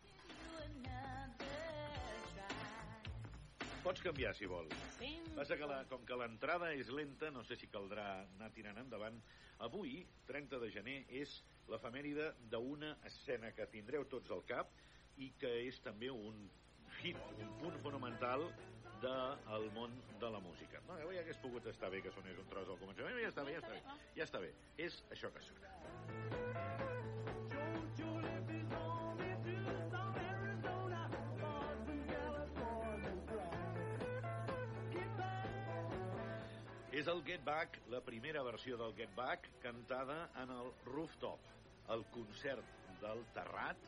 [3.86, 4.74] Pots canviar, si vols.
[5.38, 9.22] Passa que, la, com que l'entrada és lenta, no sé si caldrà anar tirant endavant.
[9.70, 11.38] Avui, 30 de gener, és
[11.70, 14.74] l'efemèride d'una escena que tindreu tots al cap
[15.22, 16.50] i que és també un
[17.04, 18.50] hit, un punt fonamental
[19.06, 20.77] del món de la música.
[20.88, 23.58] No, ja hagués pogut estar bé que sonés un tros al començament, ja està bé,
[23.58, 23.82] ja està bé.
[24.16, 24.54] Ja està bé.
[24.88, 25.68] És això que sona.
[36.98, 41.44] És el Get Back, la primera versió del Get Back, cantada en el Rooftop,
[41.94, 42.72] el concert
[43.04, 43.84] del terrat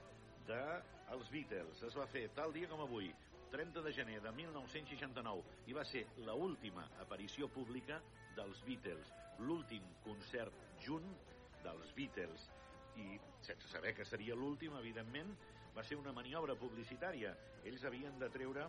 [0.46, 1.82] dels Beatles.
[1.88, 3.10] Es va fer tal dia com avui,
[3.52, 8.00] 30 de gener de 1969, i va ser la última aparició pública
[8.38, 10.54] dels Beatles, l'últim concert
[10.86, 11.08] junt
[11.64, 12.50] dels Beatles.
[13.00, 15.32] I sense saber que seria l'últim, evidentment,
[15.76, 17.34] va ser una maniobra publicitària.
[17.66, 18.68] Ells havien de treure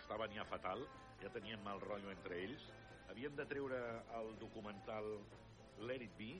[0.00, 0.84] estaven ja fatal,
[1.22, 2.68] ja tenien mal rotllo entre ells,
[3.10, 3.80] havien de treure
[4.18, 5.08] el documental
[5.82, 6.34] Let It Be,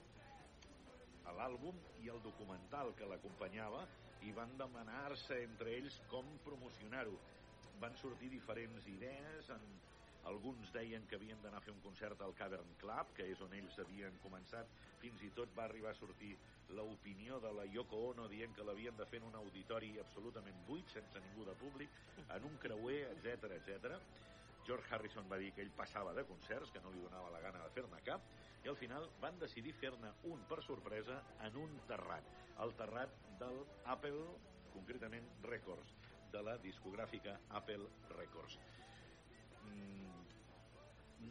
[1.36, 3.82] l'àlbum i el documental que l'acompanyava
[4.26, 7.16] i van demanar-se entre ells com promocionar-ho.
[7.80, 9.64] Van sortir diferents idees, en,
[10.26, 13.52] alguns deien que havien d'anar a fer un concert al Cavern Club, que és on
[13.54, 14.70] ells havien començat,
[15.00, 16.32] fins i tot va arribar a sortir
[16.74, 20.90] l'opinió de la Yoko Ono dient que l'havien de fer en un auditori absolutament buit,
[20.90, 24.00] sense ningú de públic, en un creuer, etc etc.
[24.66, 27.62] George Harrison va dir que ell passava de concerts, que no li donava la gana
[27.62, 28.26] de fer-ne cap,
[28.64, 32.34] i al final van decidir fer-ne un per sorpresa en un terrat,
[32.66, 33.62] el terrat del
[33.94, 34.26] Apple,
[34.74, 35.94] concretament Records,
[36.36, 38.58] de la discogràfica Apple Records.
[39.64, 40.26] Mm,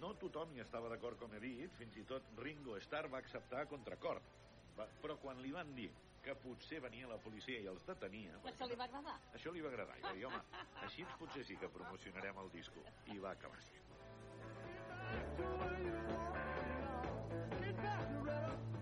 [0.01, 3.61] no tothom hi estava d'acord, com he dit, fins i tot Ringo Starr va acceptar
[3.63, 4.21] a contracor,
[4.79, 5.91] va, però quan li van dir
[6.25, 8.39] que potser venia la policia i els detenia...
[8.49, 9.17] Això li va agradar?
[9.37, 9.99] Això li va agradar.
[9.99, 10.41] I va dir, home,
[10.87, 12.81] així potser sí que promocionarem el disco.
[13.13, 13.85] I va acabar sent.
[17.61, 18.74] Si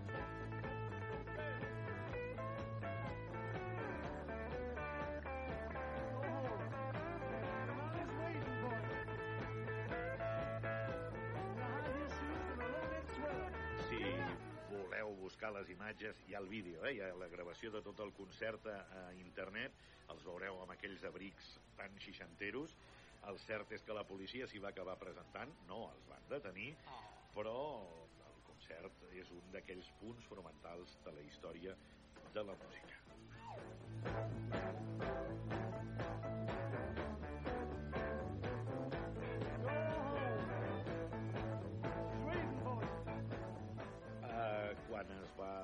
[15.44, 16.94] buscar les imatges, hi ha el vídeo, eh?
[16.94, 19.72] hi ha la gravació de tot el concert a, a internet,
[20.08, 22.72] els veureu amb aquells abrics tan xixanteros.
[23.28, 26.70] El cert és que la policia s'hi va acabar presentant, no els van detenir,
[27.36, 27.56] però
[28.30, 31.76] el concert és un d'aquells punts fonamentals de la història
[32.32, 32.94] de la música.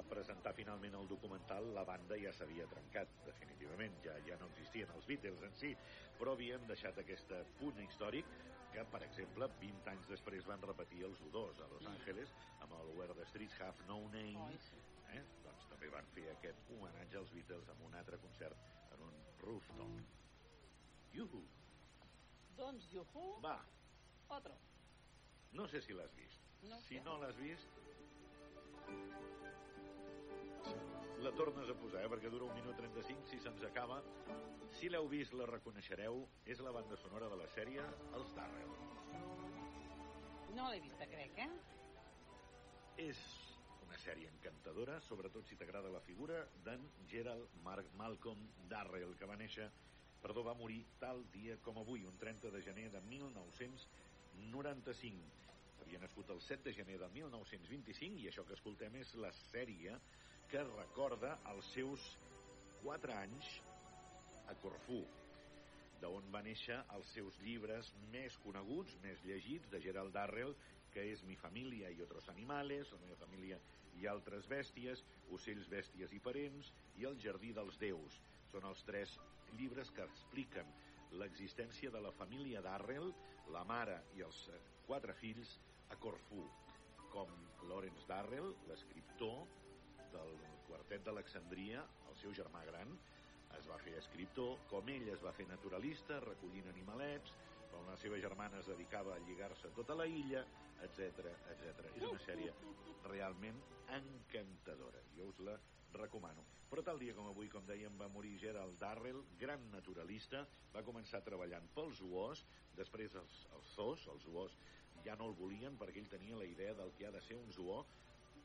[0.09, 3.97] Presentar finalment el documental, la banda ja s'havia trencat, definitivament.
[4.05, 5.75] Ja, ja no existien els Beatles en si,
[6.19, 8.29] però havien deixat aquest punt històric
[8.73, 12.93] que, per exemple, 20 anys després van repetir els U2 a Los Angeles amb el
[12.99, 14.61] Where the Streets Have No Name.
[15.11, 15.23] Eh?
[15.45, 19.97] Doncs també van fer aquest homenatge als Beatles amb un altre concert en un rooftop.
[21.17, 21.43] Yuhu!
[22.61, 23.57] Doncs, juhu, Va,
[24.37, 24.55] otro.
[25.53, 26.47] no sé si l'has vist.
[26.63, 27.05] No si sé.
[27.07, 27.81] no l'has vist,
[31.41, 32.09] tornes a posar, eh?
[32.13, 33.97] perquè dura un minut 35, si se'ns acaba.
[34.77, 36.29] Si l'heu vist, la reconeixereu.
[36.45, 37.81] És la banda sonora de la sèrie
[38.19, 38.75] Els Darrell.
[40.53, 41.49] No l'he vista, crec, eh?
[43.07, 43.17] És
[43.87, 46.37] una sèrie encantadora, sobretot si t'agrada la figura
[46.67, 49.67] d'en Gerald Mark Malcolm Darrell, que va néixer,
[50.21, 55.25] perdó, va morir tal dia com avui, un 30 de gener de 1995.
[55.81, 59.97] Havia nascut el 7 de gener de 1925 i això que escoltem és la sèrie
[60.51, 62.05] que recorda els seus
[62.83, 63.49] 4 anys
[64.51, 64.99] a Corfú,
[66.03, 70.57] d'on va néixer els seus llibres més coneguts, més llegits, de Gerald Darrell,
[70.91, 73.61] que és Mi família i otros animales, la meva família
[74.01, 75.05] i altres bèsties,
[75.37, 78.19] Ocells, bèsties i parents, i El jardí dels déus.
[78.51, 79.15] Són els tres
[79.55, 80.75] llibres que expliquen
[81.21, 83.13] l'existència de la família Darrell,
[83.55, 84.43] la mare i els
[84.89, 85.55] quatre fills
[85.95, 86.43] a Corfú,
[87.15, 87.31] com
[87.71, 89.60] Lawrence Darrell, l'escriptor
[90.15, 90.37] del
[90.67, 92.93] quartet d'Alexandria, el seu germà gran,
[93.59, 97.35] es va fer escriptor, com ell es va fer naturalista, recollint animalets,
[97.71, 100.45] com la seva germana es dedicava a lligar-se tota la illa,
[100.87, 101.91] etc etc.
[101.95, 102.55] És una sèrie
[103.07, 103.61] realment
[103.97, 105.03] encantadora.
[105.17, 105.59] Jo us la
[105.95, 106.45] recomano.
[106.71, 110.45] Però tal dia com avui, com dèiem, va morir Gerald Darrell, gran naturalista,
[110.75, 112.45] va començar treballant pels zoos,
[112.79, 114.55] després els, els zoos, els zoos
[115.05, 117.51] ja no el volien perquè ell tenia la idea del que ha de ser un
[117.57, 117.83] zoo,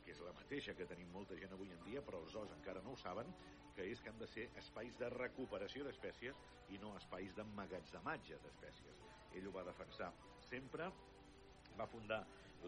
[0.05, 2.83] que és la mateixa que tenim molta gent avui en dia, però els zoos encara
[2.85, 3.33] no ho saben,
[3.75, 6.37] que és que han de ser espais de recuperació d'espècies
[6.71, 9.01] i no espais d'emmagatzematge d'espècies.
[9.33, 10.11] Ell ho va defensar
[10.47, 10.91] sempre,
[11.75, 12.21] va fundar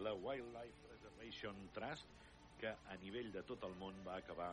[0.04, 2.10] la Wildlife Preservation Trust,
[2.58, 4.50] que a nivell de tot el món va acabar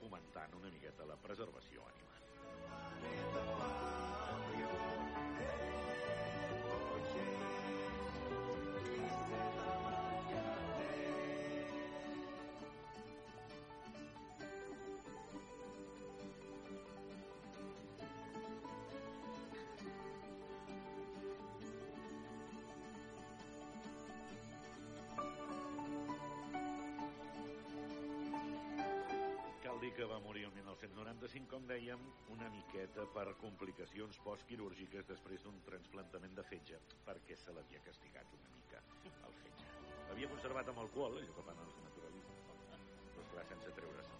[0.00, 3.91] fomentant una miqueta la preservació animal.
[30.02, 32.00] Que va morir el 1995, com dèiem,
[32.34, 38.50] una miqueta per complicacions postquirúrgiques després d'un transplantament de fetge, perquè se l'havia castigat una
[38.56, 38.82] mica
[39.28, 39.68] el fetge.
[40.08, 44.18] Havia conservat amb alcohol, allò que fan els naturalistes, però esclar, sense treure-se.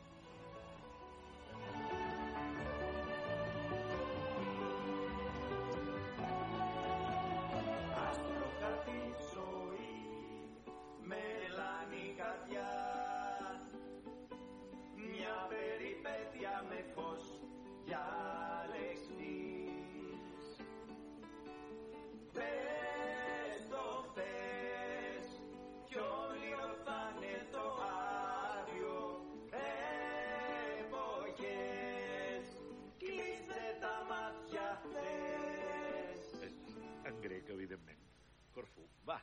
[39.06, 39.18] Va,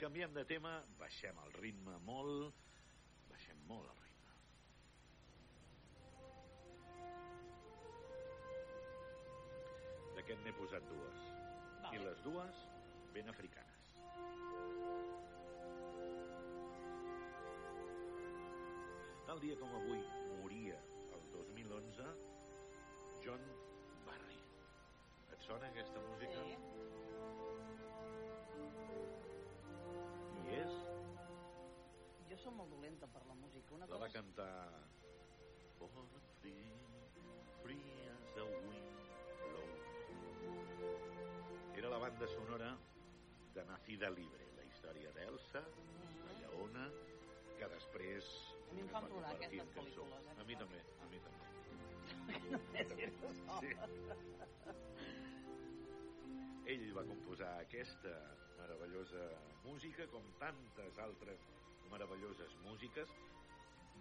[0.00, 2.56] canviem de tema, baixem el ritme molt,
[3.30, 4.34] baixem molt el ritme.
[10.16, 11.28] D'aquest n'he posat dues.
[11.84, 11.92] Vale.
[11.94, 12.64] I les dues
[13.14, 13.70] ben africanes.
[19.30, 20.02] Tal dia com avui
[20.40, 20.80] moria
[21.14, 22.10] el 2011
[23.22, 23.46] John
[24.08, 24.42] Barry.
[25.30, 26.42] Et sona aquesta música?
[26.50, 26.69] Sí.
[32.40, 33.74] Som molt dolenta per la música.
[33.76, 34.20] Una la va cosa...
[34.20, 34.72] cantar
[35.80, 36.08] Born
[36.40, 36.70] free,
[37.62, 38.96] free as the wind
[39.44, 39.84] blows.
[41.76, 42.70] Era la banda sonora
[43.54, 45.62] de Nacida Libre, la història d'Elsa,
[46.26, 46.88] la lleona,
[47.58, 48.24] que després
[48.70, 50.36] A mi em fan va plorar aquestes pel·lícules, eh?
[50.40, 51.44] A mi també, a mi també.
[52.50, 53.14] no sé si és
[53.60, 53.70] Sí.
[56.70, 58.12] Ell va composar aquesta
[58.60, 59.24] meravellosa
[59.64, 61.48] música, com tantes altres
[61.92, 63.14] meravelloses músiques.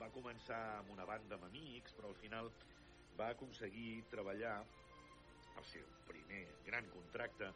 [0.02, 2.52] Va començar amb una banda amb amics, però al final
[3.20, 4.58] va aconseguir treballar
[5.60, 7.50] el seu primer gran contracte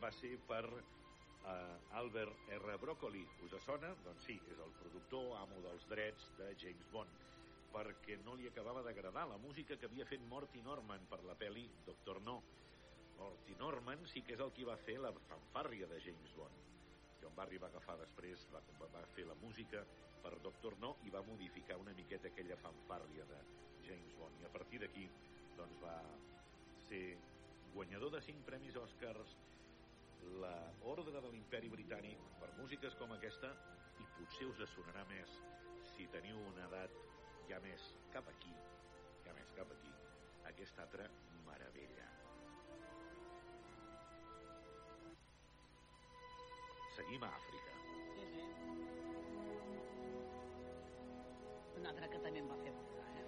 [0.00, 2.76] va ser per eh, Albert R.
[2.80, 3.24] Broccoli.
[3.44, 3.92] Us sona?
[4.06, 7.28] Doncs sí, és el productor, amo dels drets de James Bond
[7.70, 11.68] perquè no li acabava d'agradar la música que havia fet Morty Norman per la peli
[11.86, 12.40] Doctor No.
[13.18, 16.79] Morty Norman sí que és el qui va fer la fanfàrria de James Bond.
[17.20, 19.84] John Barry va agafar després, va, va fer la música
[20.22, 23.40] per Doctor No i va modificar una miqueta aquella fanfàrria de
[23.86, 24.40] James Bond.
[24.40, 25.06] I a partir d'aquí
[25.58, 25.96] doncs va
[26.88, 27.04] ser
[27.74, 29.36] guanyador de cinc premis Oscars,
[30.40, 30.56] la
[30.94, 33.54] Ordre de l'Imperi Britànic per músiques com aquesta
[34.00, 35.38] i potser us sonarà més
[35.94, 37.00] si teniu una edat
[37.54, 38.54] ha més cap aquí,
[39.26, 39.92] ha més cap aquí,
[40.52, 41.10] aquesta altra
[41.48, 42.09] meravella.
[47.00, 47.74] Seguim a Àfrica.
[48.14, 48.42] Sí, sí.
[51.80, 53.22] Un altre que també em va fer votar, eh?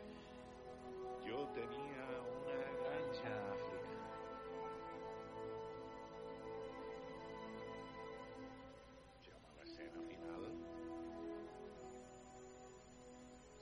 [1.27, 2.05] Jo tenia
[2.35, 3.95] una granja a Àfrica.
[9.29, 10.45] Jo a l'escena final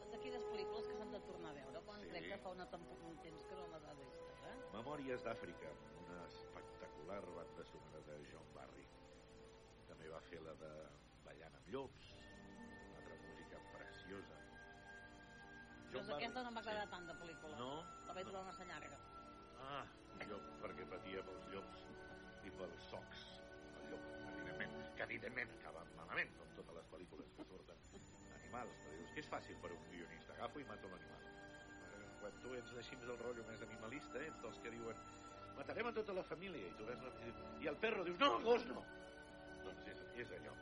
[0.01, 2.09] Són d'aquelles pel·lícules que s'han de tornar a veure, quan Sí.
[2.11, 4.57] crec que fa una tempo- un temps que no les ha vistes, eh?
[4.73, 5.71] Memòries d'Àfrica,
[6.03, 8.70] una espectacular banda sonora de John Barry.
[10.11, 10.69] També va fer la de
[11.25, 14.39] Ballant amb llops, una altra música preciosa.
[15.93, 17.59] Doncs aquesta no m'ha agradat tant de pel·lícula.
[17.61, 17.69] No?
[18.09, 18.99] La vaig trobar massa llarga.
[19.67, 19.85] Ah,
[20.27, 21.85] jo perquè patia pels llops
[22.43, 23.23] i pels socs.
[23.69, 27.87] El llop, evidentment, que evidentment acaba malament, com totes les pel·lícules que surten
[28.41, 28.83] animals.
[28.83, 30.35] Però dius que és fàcil per un guionista.
[30.41, 31.29] Agafo i mato l'animal.
[31.85, 35.07] Eh, Quan tu ets així del rotllo més animalista, ets dels que diuen
[35.61, 37.15] matarem a tota la família i tu ves la...
[37.63, 38.83] i el perro dius no, el gos no
[40.21, 40.55] doncs és, allò?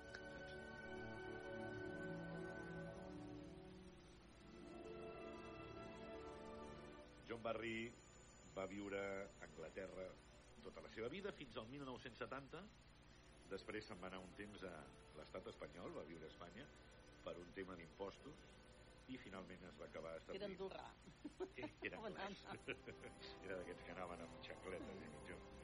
[7.28, 7.92] John Barry
[8.56, 10.06] va viure a Anglaterra
[10.62, 12.62] tota la seva vida fins al 1970
[13.52, 14.72] després se'n va anar un temps a
[15.18, 16.66] l'estat espanyol va viure a Espanya
[17.24, 18.42] per un tema d'impostos
[19.08, 20.88] i finalment es va acabar Era establint andorrà.
[21.88, 22.42] era anglès.
[23.46, 25.54] era d'aquests que anaven amb xancletes i mitjons.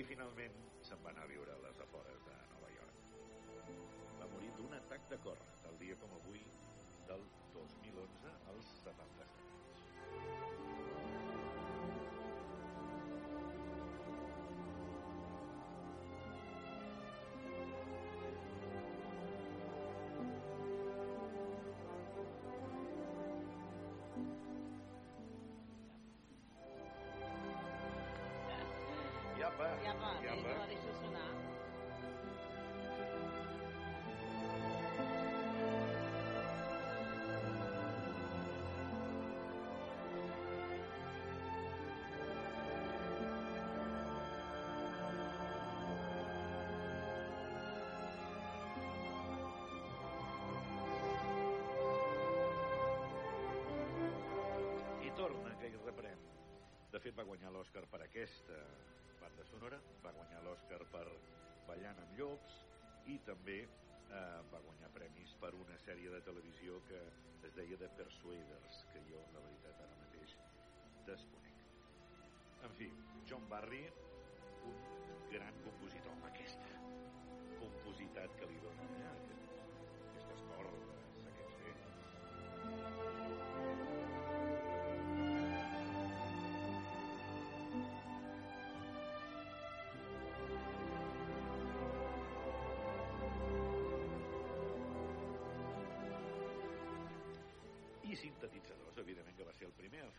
[0.00, 2.39] I finalment se'n va anar a viure a les afores de.
[4.70, 6.42] D'un atac de cor, tal dia com avui,
[7.08, 7.24] del
[7.56, 10.70] 2011 als 77 anys.
[29.40, 30.58] Iapa, Ja va, ja iapa.
[30.60, 31.39] la deixo sonar.
[56.90, 58.56] De fet, va guanyar l'Oscar per aquesta
[59.20, 61.04] banda sonora, va guanyar l'Oscar per
[61.68, 62.56] Ballant amb llops
[63.12, 67.00] i també eh, va guanyar premis per una sèrie de televisió que
[67.46, 70.34] es deia The Persuaders, que jo, la veritat, ara mateix
[71.06, 71.62] desconec.
[72.66, 72.90] En fi,
[73.30, 73.84] John Barry,
[74.72, 74.82] un
[75.30, 76.74] gran compositor amb aquesta
[77.60, 79.39] compositat que li dona eh?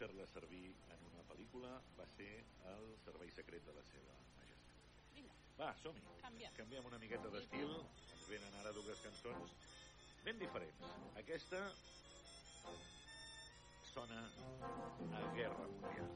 [0.02, 2.30] Fer-la servir en una pel·lícula va ser
[2.72, 4.88] el servei secret de la seva majestat.
[5.18, 5.36] Vinga.
[5.60, 6.02] Va, som-hi.
[6.24, 6.56] Canviem.
[6.58, 7.76] Canviem una miqueta d'estil.
[8.16, 9.54] Ens venen ara dues cançons
[10.26, 10.96] ben diferents.
[11.22, 11.62] Aquesta
[13.92, 14.24] sona
[15.20, 16.10] a Guerra Mundial.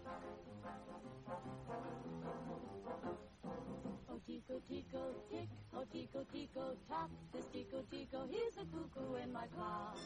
[4.16, 7.10] Oh, tico, tico, tick, oh, tico, tico, tock.
[7.32, 9.98] This tico, tico, he's a cuckoo in my clock.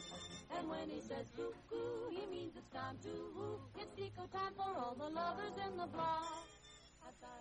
[0.56, 3.58] And when he says cuckoo, he means it's time to woo.
[3.78, 6.46] It's tico time for all the lovers in the block.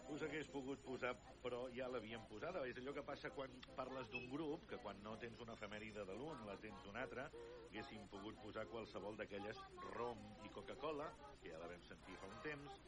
[0.09, 1.11] Us hagués pogut posar,
[1.43, 2.63] però ja l'havíem posada.
[2.67, 6.15] És allò que passa quan parles d'un grup, que quan no tens una efemèride de
[6.17, 7.27] l'un, la tens d'un altre,
[7.67, 9.59] haguéssim pogut posar qualsevol d'aquelles
[9.93, 11.11] rom i Coca-Cola,
[11.43, 12.79] que ja la vam sentir fa un temps,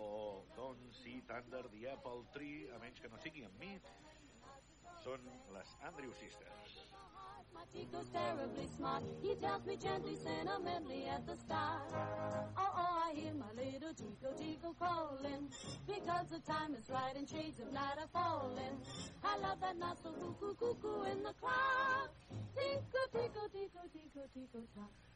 [0.00, 0.08] o
[0.56, 3.74] Don't See Thunder, The Apple Tree, a menys que no sigui amb mi,
[5.04, 5.20] són
[5.52, 6.70] les Andrew Sisters.
[12.56, 15.48] Oh, oh, I hear my little Tico calling.
[15.86, 18.80] Because the time is right and shades of night are falling.
[19.22, 22.10] I love that so cuckoo, cuckoo in the clock.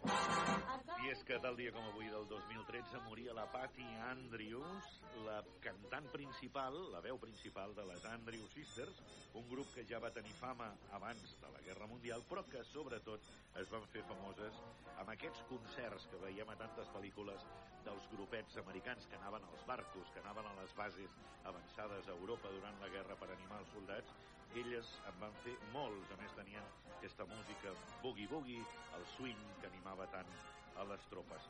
[0.07, 4.89] I és que tal dia com avui del 2013 moria la Patty Andrews,
[5.27, 9.01] la cantant principal, la veu principal de les Andrew Sisters,
[9.41, 10.69] un grup que ja va tenir fama
[10.99, 13.25] abans de la Guerra Mundial, però que sobretot
[13.63, 14.61] es van fer famoses
[14.99, 17.47] amb aquests concerts que veiem a tantes pel·lícules
[17.87, 22.53] dels grupets americans que anaven als barcos, que anaven a les bases avançades a Europa
[22.55, 24.13] durant la guerra per animar els soldats,
[24.57, 26.65] elles en van fer molts, a més tenien
[26.97, 27.73] aquesta música
[28.03, 28.65] boogie-boogie,
[28.97, 30.31] el swing que animava tant
[30.79, 31.49] a les tropes.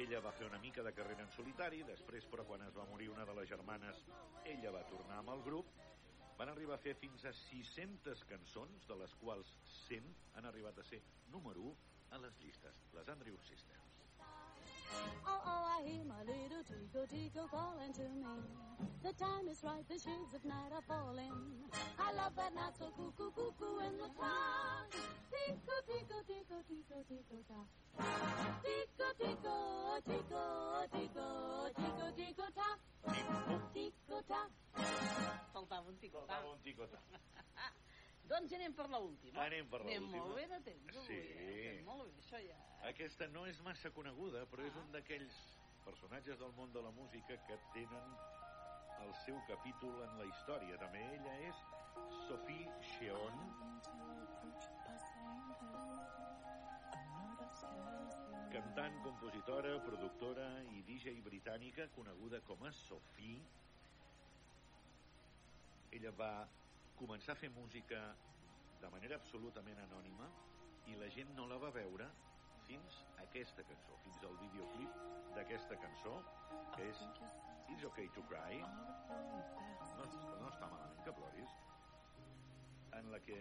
[0.00, 3.10] Ella va fer una mica de carrera en solitari, després, però, quan es va morir
[3.12, 4.02] una de les germanes,
[4.44, 5.70] ella va tornar amb el grup.
[6.38, 9.54] Van arribar a fer fins a 600 cançons, de les quals
[9.86, 13.83] 100 han arribat a ser número 1 a les llistes, les Andrew Sisters.
[15.26, 18.24] Oh, oh, I hear my little Tico Tico calling to me.
[19.02, 21.32] The time is right, the shades of night are falling.
[21.98, 24.88] I love that night so cuckoo cuckoo in the cloud.
[25.30, 27.60] Tico Tico Tico Tico Tico ta.
[28.64, 29.56] Tico Tico
[30.06, 30.42] Tico
[30.92, 31.26] Tico
[31.76, 32.70] Tico Tico ta.
[33.74, 34.48] Tico ta.
[35.52, 36.26] Faltava un ticotà.
[36.26, 36.98] Faltava un ticotà.
[38.34, 39.44] doncs ja anem per l'última.
[39.46, 40.22] Anem per Anem l'última.
[40.24, 41.06] molt bé de temps avui.
[41.08, 41.20] Sí.
[41.38, 41.68] eh?
[41.72, 42.58] Anem molt bé, això ja...
[42.90, 45.38] Aquesta no és massa coneguda, però és un d'aquells
[45.84, 48.16] personatges del món de la música que tenen
[49.04, 50.76] el seu capítol en la història.
[50.80, 51.64] També ella és
[52.26, 53.40] Sophie Cheon,
[58.52, 63.40] cantant, compositora, productora i DJ britànica coneguda com a Sophie.
[65.94, 66.32] Ella va
[66.98, 68.00] començar a fer música
[68.80, 70.28] de manera absolutament anònima
[70.90, 72.08] i la gent no la va veure
[72.66, 75.00] fins a aquesta cançó, fins al videoclip
[75.36, 76.14] d'aquesta cançó,
[76.76, 77.02] que és
[77.72, 78.60] It's Okay to Cry.
[79.98, 80.06] No,
[80.40, 81.56] no està malament que ploris.
[82.98, 83.38] En la que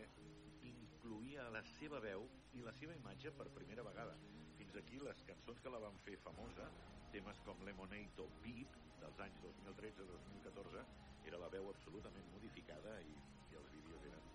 [0.69, 2.25] incluïa la seva veu
[2.57, 4.15] i la seva imatge per primera vegada.
[4.57, 6.69] Fins aquí les cançons que la van fer famosa,
[7.13, 10.85] temes com Lemonade o Beep, dels anys 2013-2014,
[11.29, 13.17] era la veu absolutament modificada i,
[13.53, 14.25] i els vídeos eren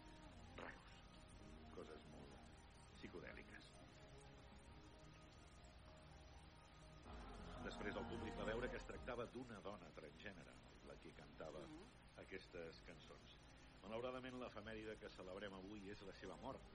[0.63, 1.03] raros.
[1.75, 2.39] Coses molt
[2.95, 3.67] psicodèliques.
[7.67, 10.55] Després el públic va veure que es tractava d'una dona transgènere,
[10.89, 11.65] la que cantava
[12.23, 13.35] aquestes cançons.
[13.83, 16.71] Malauradament, l'efemèride que celebrem avui és la seva mort.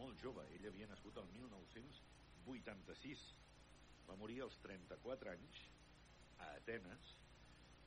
[0.00, 3.24] Molt jove, ella havia nascut el 1986.
[4.08, 5.60] Va morir als 34 anys
[6.40, 7.12] a Atenes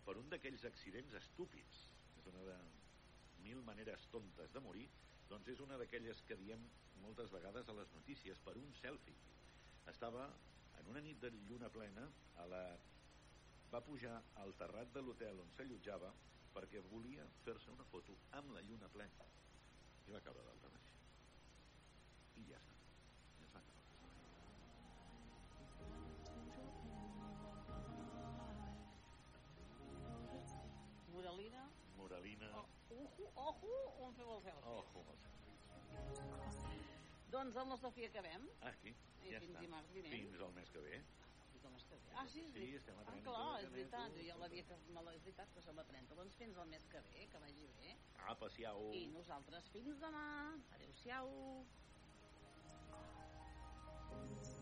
[0.06, 1.82] per un d'aquells accidents estúpids.
[2.22, 2.58] És una de
[3.46, 4.88] mil maneres tontes de morir,
[5.30, 6.66] doncs és una d'aquelles que diem
[7.06, 9.18] moltes vegades a les notícies, per un selfie.
[9.94, 10.28] Estava
[10.80, 12.06] en una nit de lluna plena,
[12.42, 12.64] a la...
[13.74, 16.12] va pujar al terrat de l'hotel on s'allotjava
[16.56, 19.32] perquè volia fer-se una foto amb la lluna plena.
[20.08, 20.85] I va caure d'alta baix.
[34.24, 35.58] On feu el selfie?
[36.00, 37.12] Els selfies.
[37.36, 38.48] Doncs amb la Sofia acabem.
[38.62, 38.94] Ah, aquí.
[39.26, 39.60] I ja fins està.
[39.66, 40.14] dimarts vinent.
[40.14, 41.00] Fins al mes que ve.
[41.56, 42.12] I com és que ve?
[42.16, 42.80] Ah, sí, Sí, veritat.
[42.80, 44.12] estem a Ah, 30 clar, de és veritat.
[44.16, 44.78] Jo ja l'havia que...
[44.94, 46.16] No, és veritat que som a 30.
[46.16, 47.96] Doncs fins al mes que ve, que vagi bé.
[48.28, 48.92] Apa, siau.
[48.94, 50.26] I nosaltres fins demà.
[50.76, 51.66] Adéu-siau.
[54.16, 54.55] You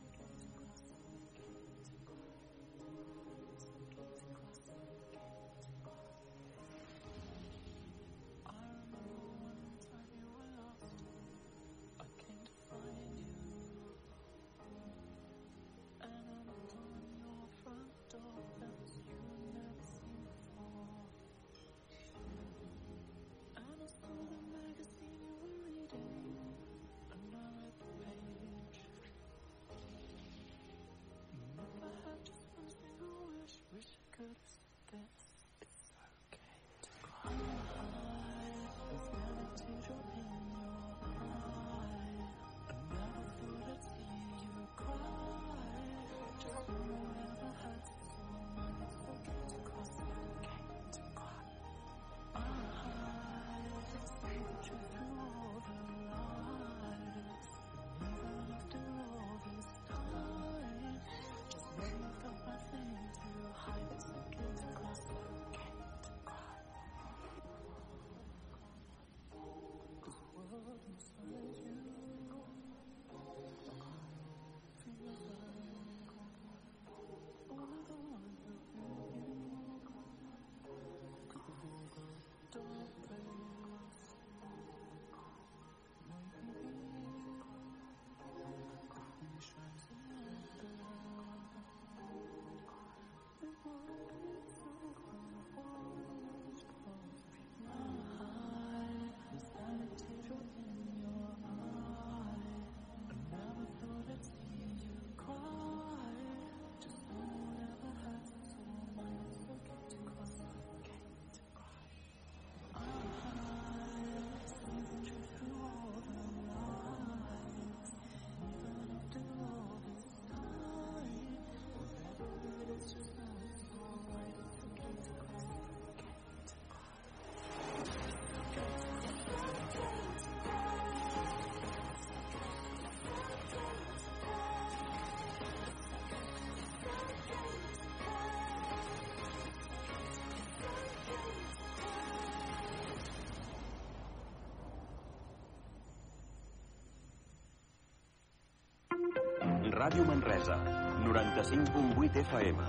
[149.84, 150.56] Ràdio Manresa,
[151.04, 152.60] 95.8 FM,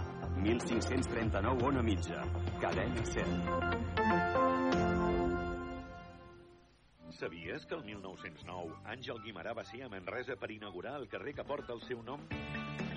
[0.43, 2.25] 1539 Ona Mitja,
[2.59, 3.45] cadena 100.
[7.15, 11.47] Sabies que el 1909 Àngel Guimarà va ser a Manresa per inaugurar el carrer que
[11.47, 12.27] porta el seu nom?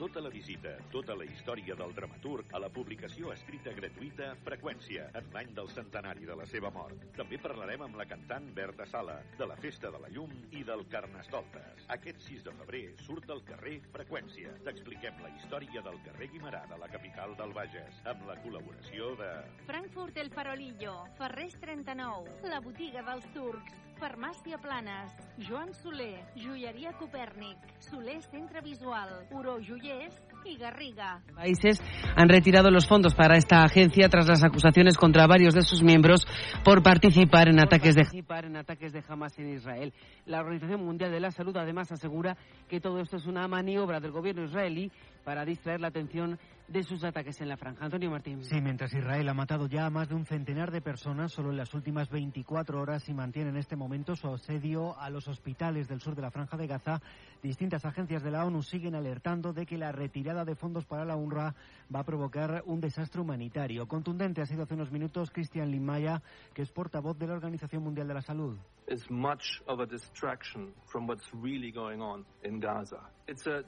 [0.01, 5.29] Tota la visita, tota la història del dramaturg a la publicació escrita gratuïta Freqüència, en
[5.35, 6.97] l'any del centenari de la seva mort.
[7.21, 10.89] També parlarem amb la cantant Berta Sala, de la Festa de la Llum i del
[10.89, 11.66] Carnestoltes.
[11.93, 14.51] Aquest 6 de febrer surt al carrer Freqüència.
[14.65, 19.29] T'expliquem la història del carrer Guimarà de la capital del Bages, amb la col·laboració de...
[19.69, 25.15] Frankfurt El Farolillo, Ferrés 39, La Botiga dels Turcs, Farmàcia Planes,
[25.47, 30.19] Joan Soler, Joieria Copèrnic, Soler Centre Visual, Uro Joiers
[30.49, 31.21] y Garriga.
[31.35, 31.81] Países
[32.15, 36.25] han retirado los fondos para esta agencia tras las acusaciones contra varios de sus miembros
[36.63, 39.93] por participar en ataques de, en ataques de Hamas en Israel.
[40.25, 42.37] La Organización Mundial de la Salud además asegura
[42.69, 44.91] que todo esto es una maniobra del gobierno israelí
[45.23, 47.85] para distraer la atención de sus ataques en la franja.
[47.85, 48.43] Antonio Martín.
[48.43, 51.57] Sí, mientras Israel ha matado ya a más de un centenar de personas solo en
[51.57, 56.01] las últimas 24 horas y mantiene en este momento su asedio a los hospitales del
[56.01, 57.01] sur de la franja de Gaza,
[57.41, 61.15] distintas agencias de la ONU siguen alertando de que la retirada de fondos para la
[61.15, 61.55] UNRWA
[61.93, 63.87] va a provocar un desastre humanitario.
[63.87, 66.21] Contundente ha sido hace unos minutos Cristian Limaya,
[66.53, 68.57] que es portavoz de la Organización Mundial de la Salud.
[68.87, 73.01] is much of a distraction from what's really going on in Gaza.
[73.27, 73.63] It's a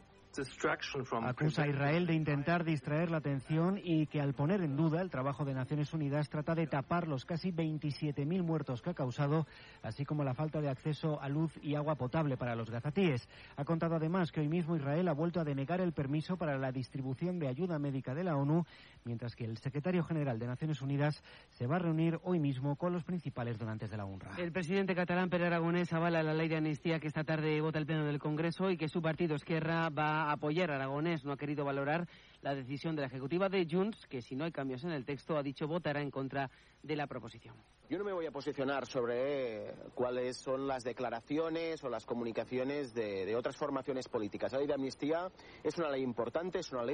[1.24, 5.10] Acusa a Israel de intentar distraer la atención y que al poner en duda el
[5.10, 9.48] trabajo de Naciones Unidas trata de tapar los casi 27.000 muertos que ha causado,
[9.82, 13.28] así como la falta de acceso a luz y agua potable para los gazatíes.
[13.58, 16.72] Ha contado además que hoy mismo Israel ha vuelto a denegar el permiso para la
[16.72, 18.66] distribución de ayuda médica de la ONU,
[19.06, 22.94] mientras que el secretario general de Naciones Unidas se va a reunir hoy mismo con
[22.94, 24.36] los principales donantes de la UNRWA.
[24.38, 27.86] El presidente catalán Pere Aragonés avala la ley de amnistía que esta tarde vota el
[27.86, 30.72] Pleno del Congreso y que su partido Esquerra va apoyar.
[30.72, 32.08] Aragonés no ha querido valorar
[32.42, 35.38] la decisión de la Ejecutiva de Junts, que si no hay cambios en el texto,
[35.38, 36.50] ha dicho votará en contra
[36.84, 37.56] de la proposición.
[37.90, 43.26] Yo no me voy a posicionar sobre cuáles son las declaraciones o las comunicaciones de,
[43.26, 44.52] de otras formaciones políticas.
[44.52, 45.28] La ley de amnistía
[45.64, 46.88] es una ley importante, es una ley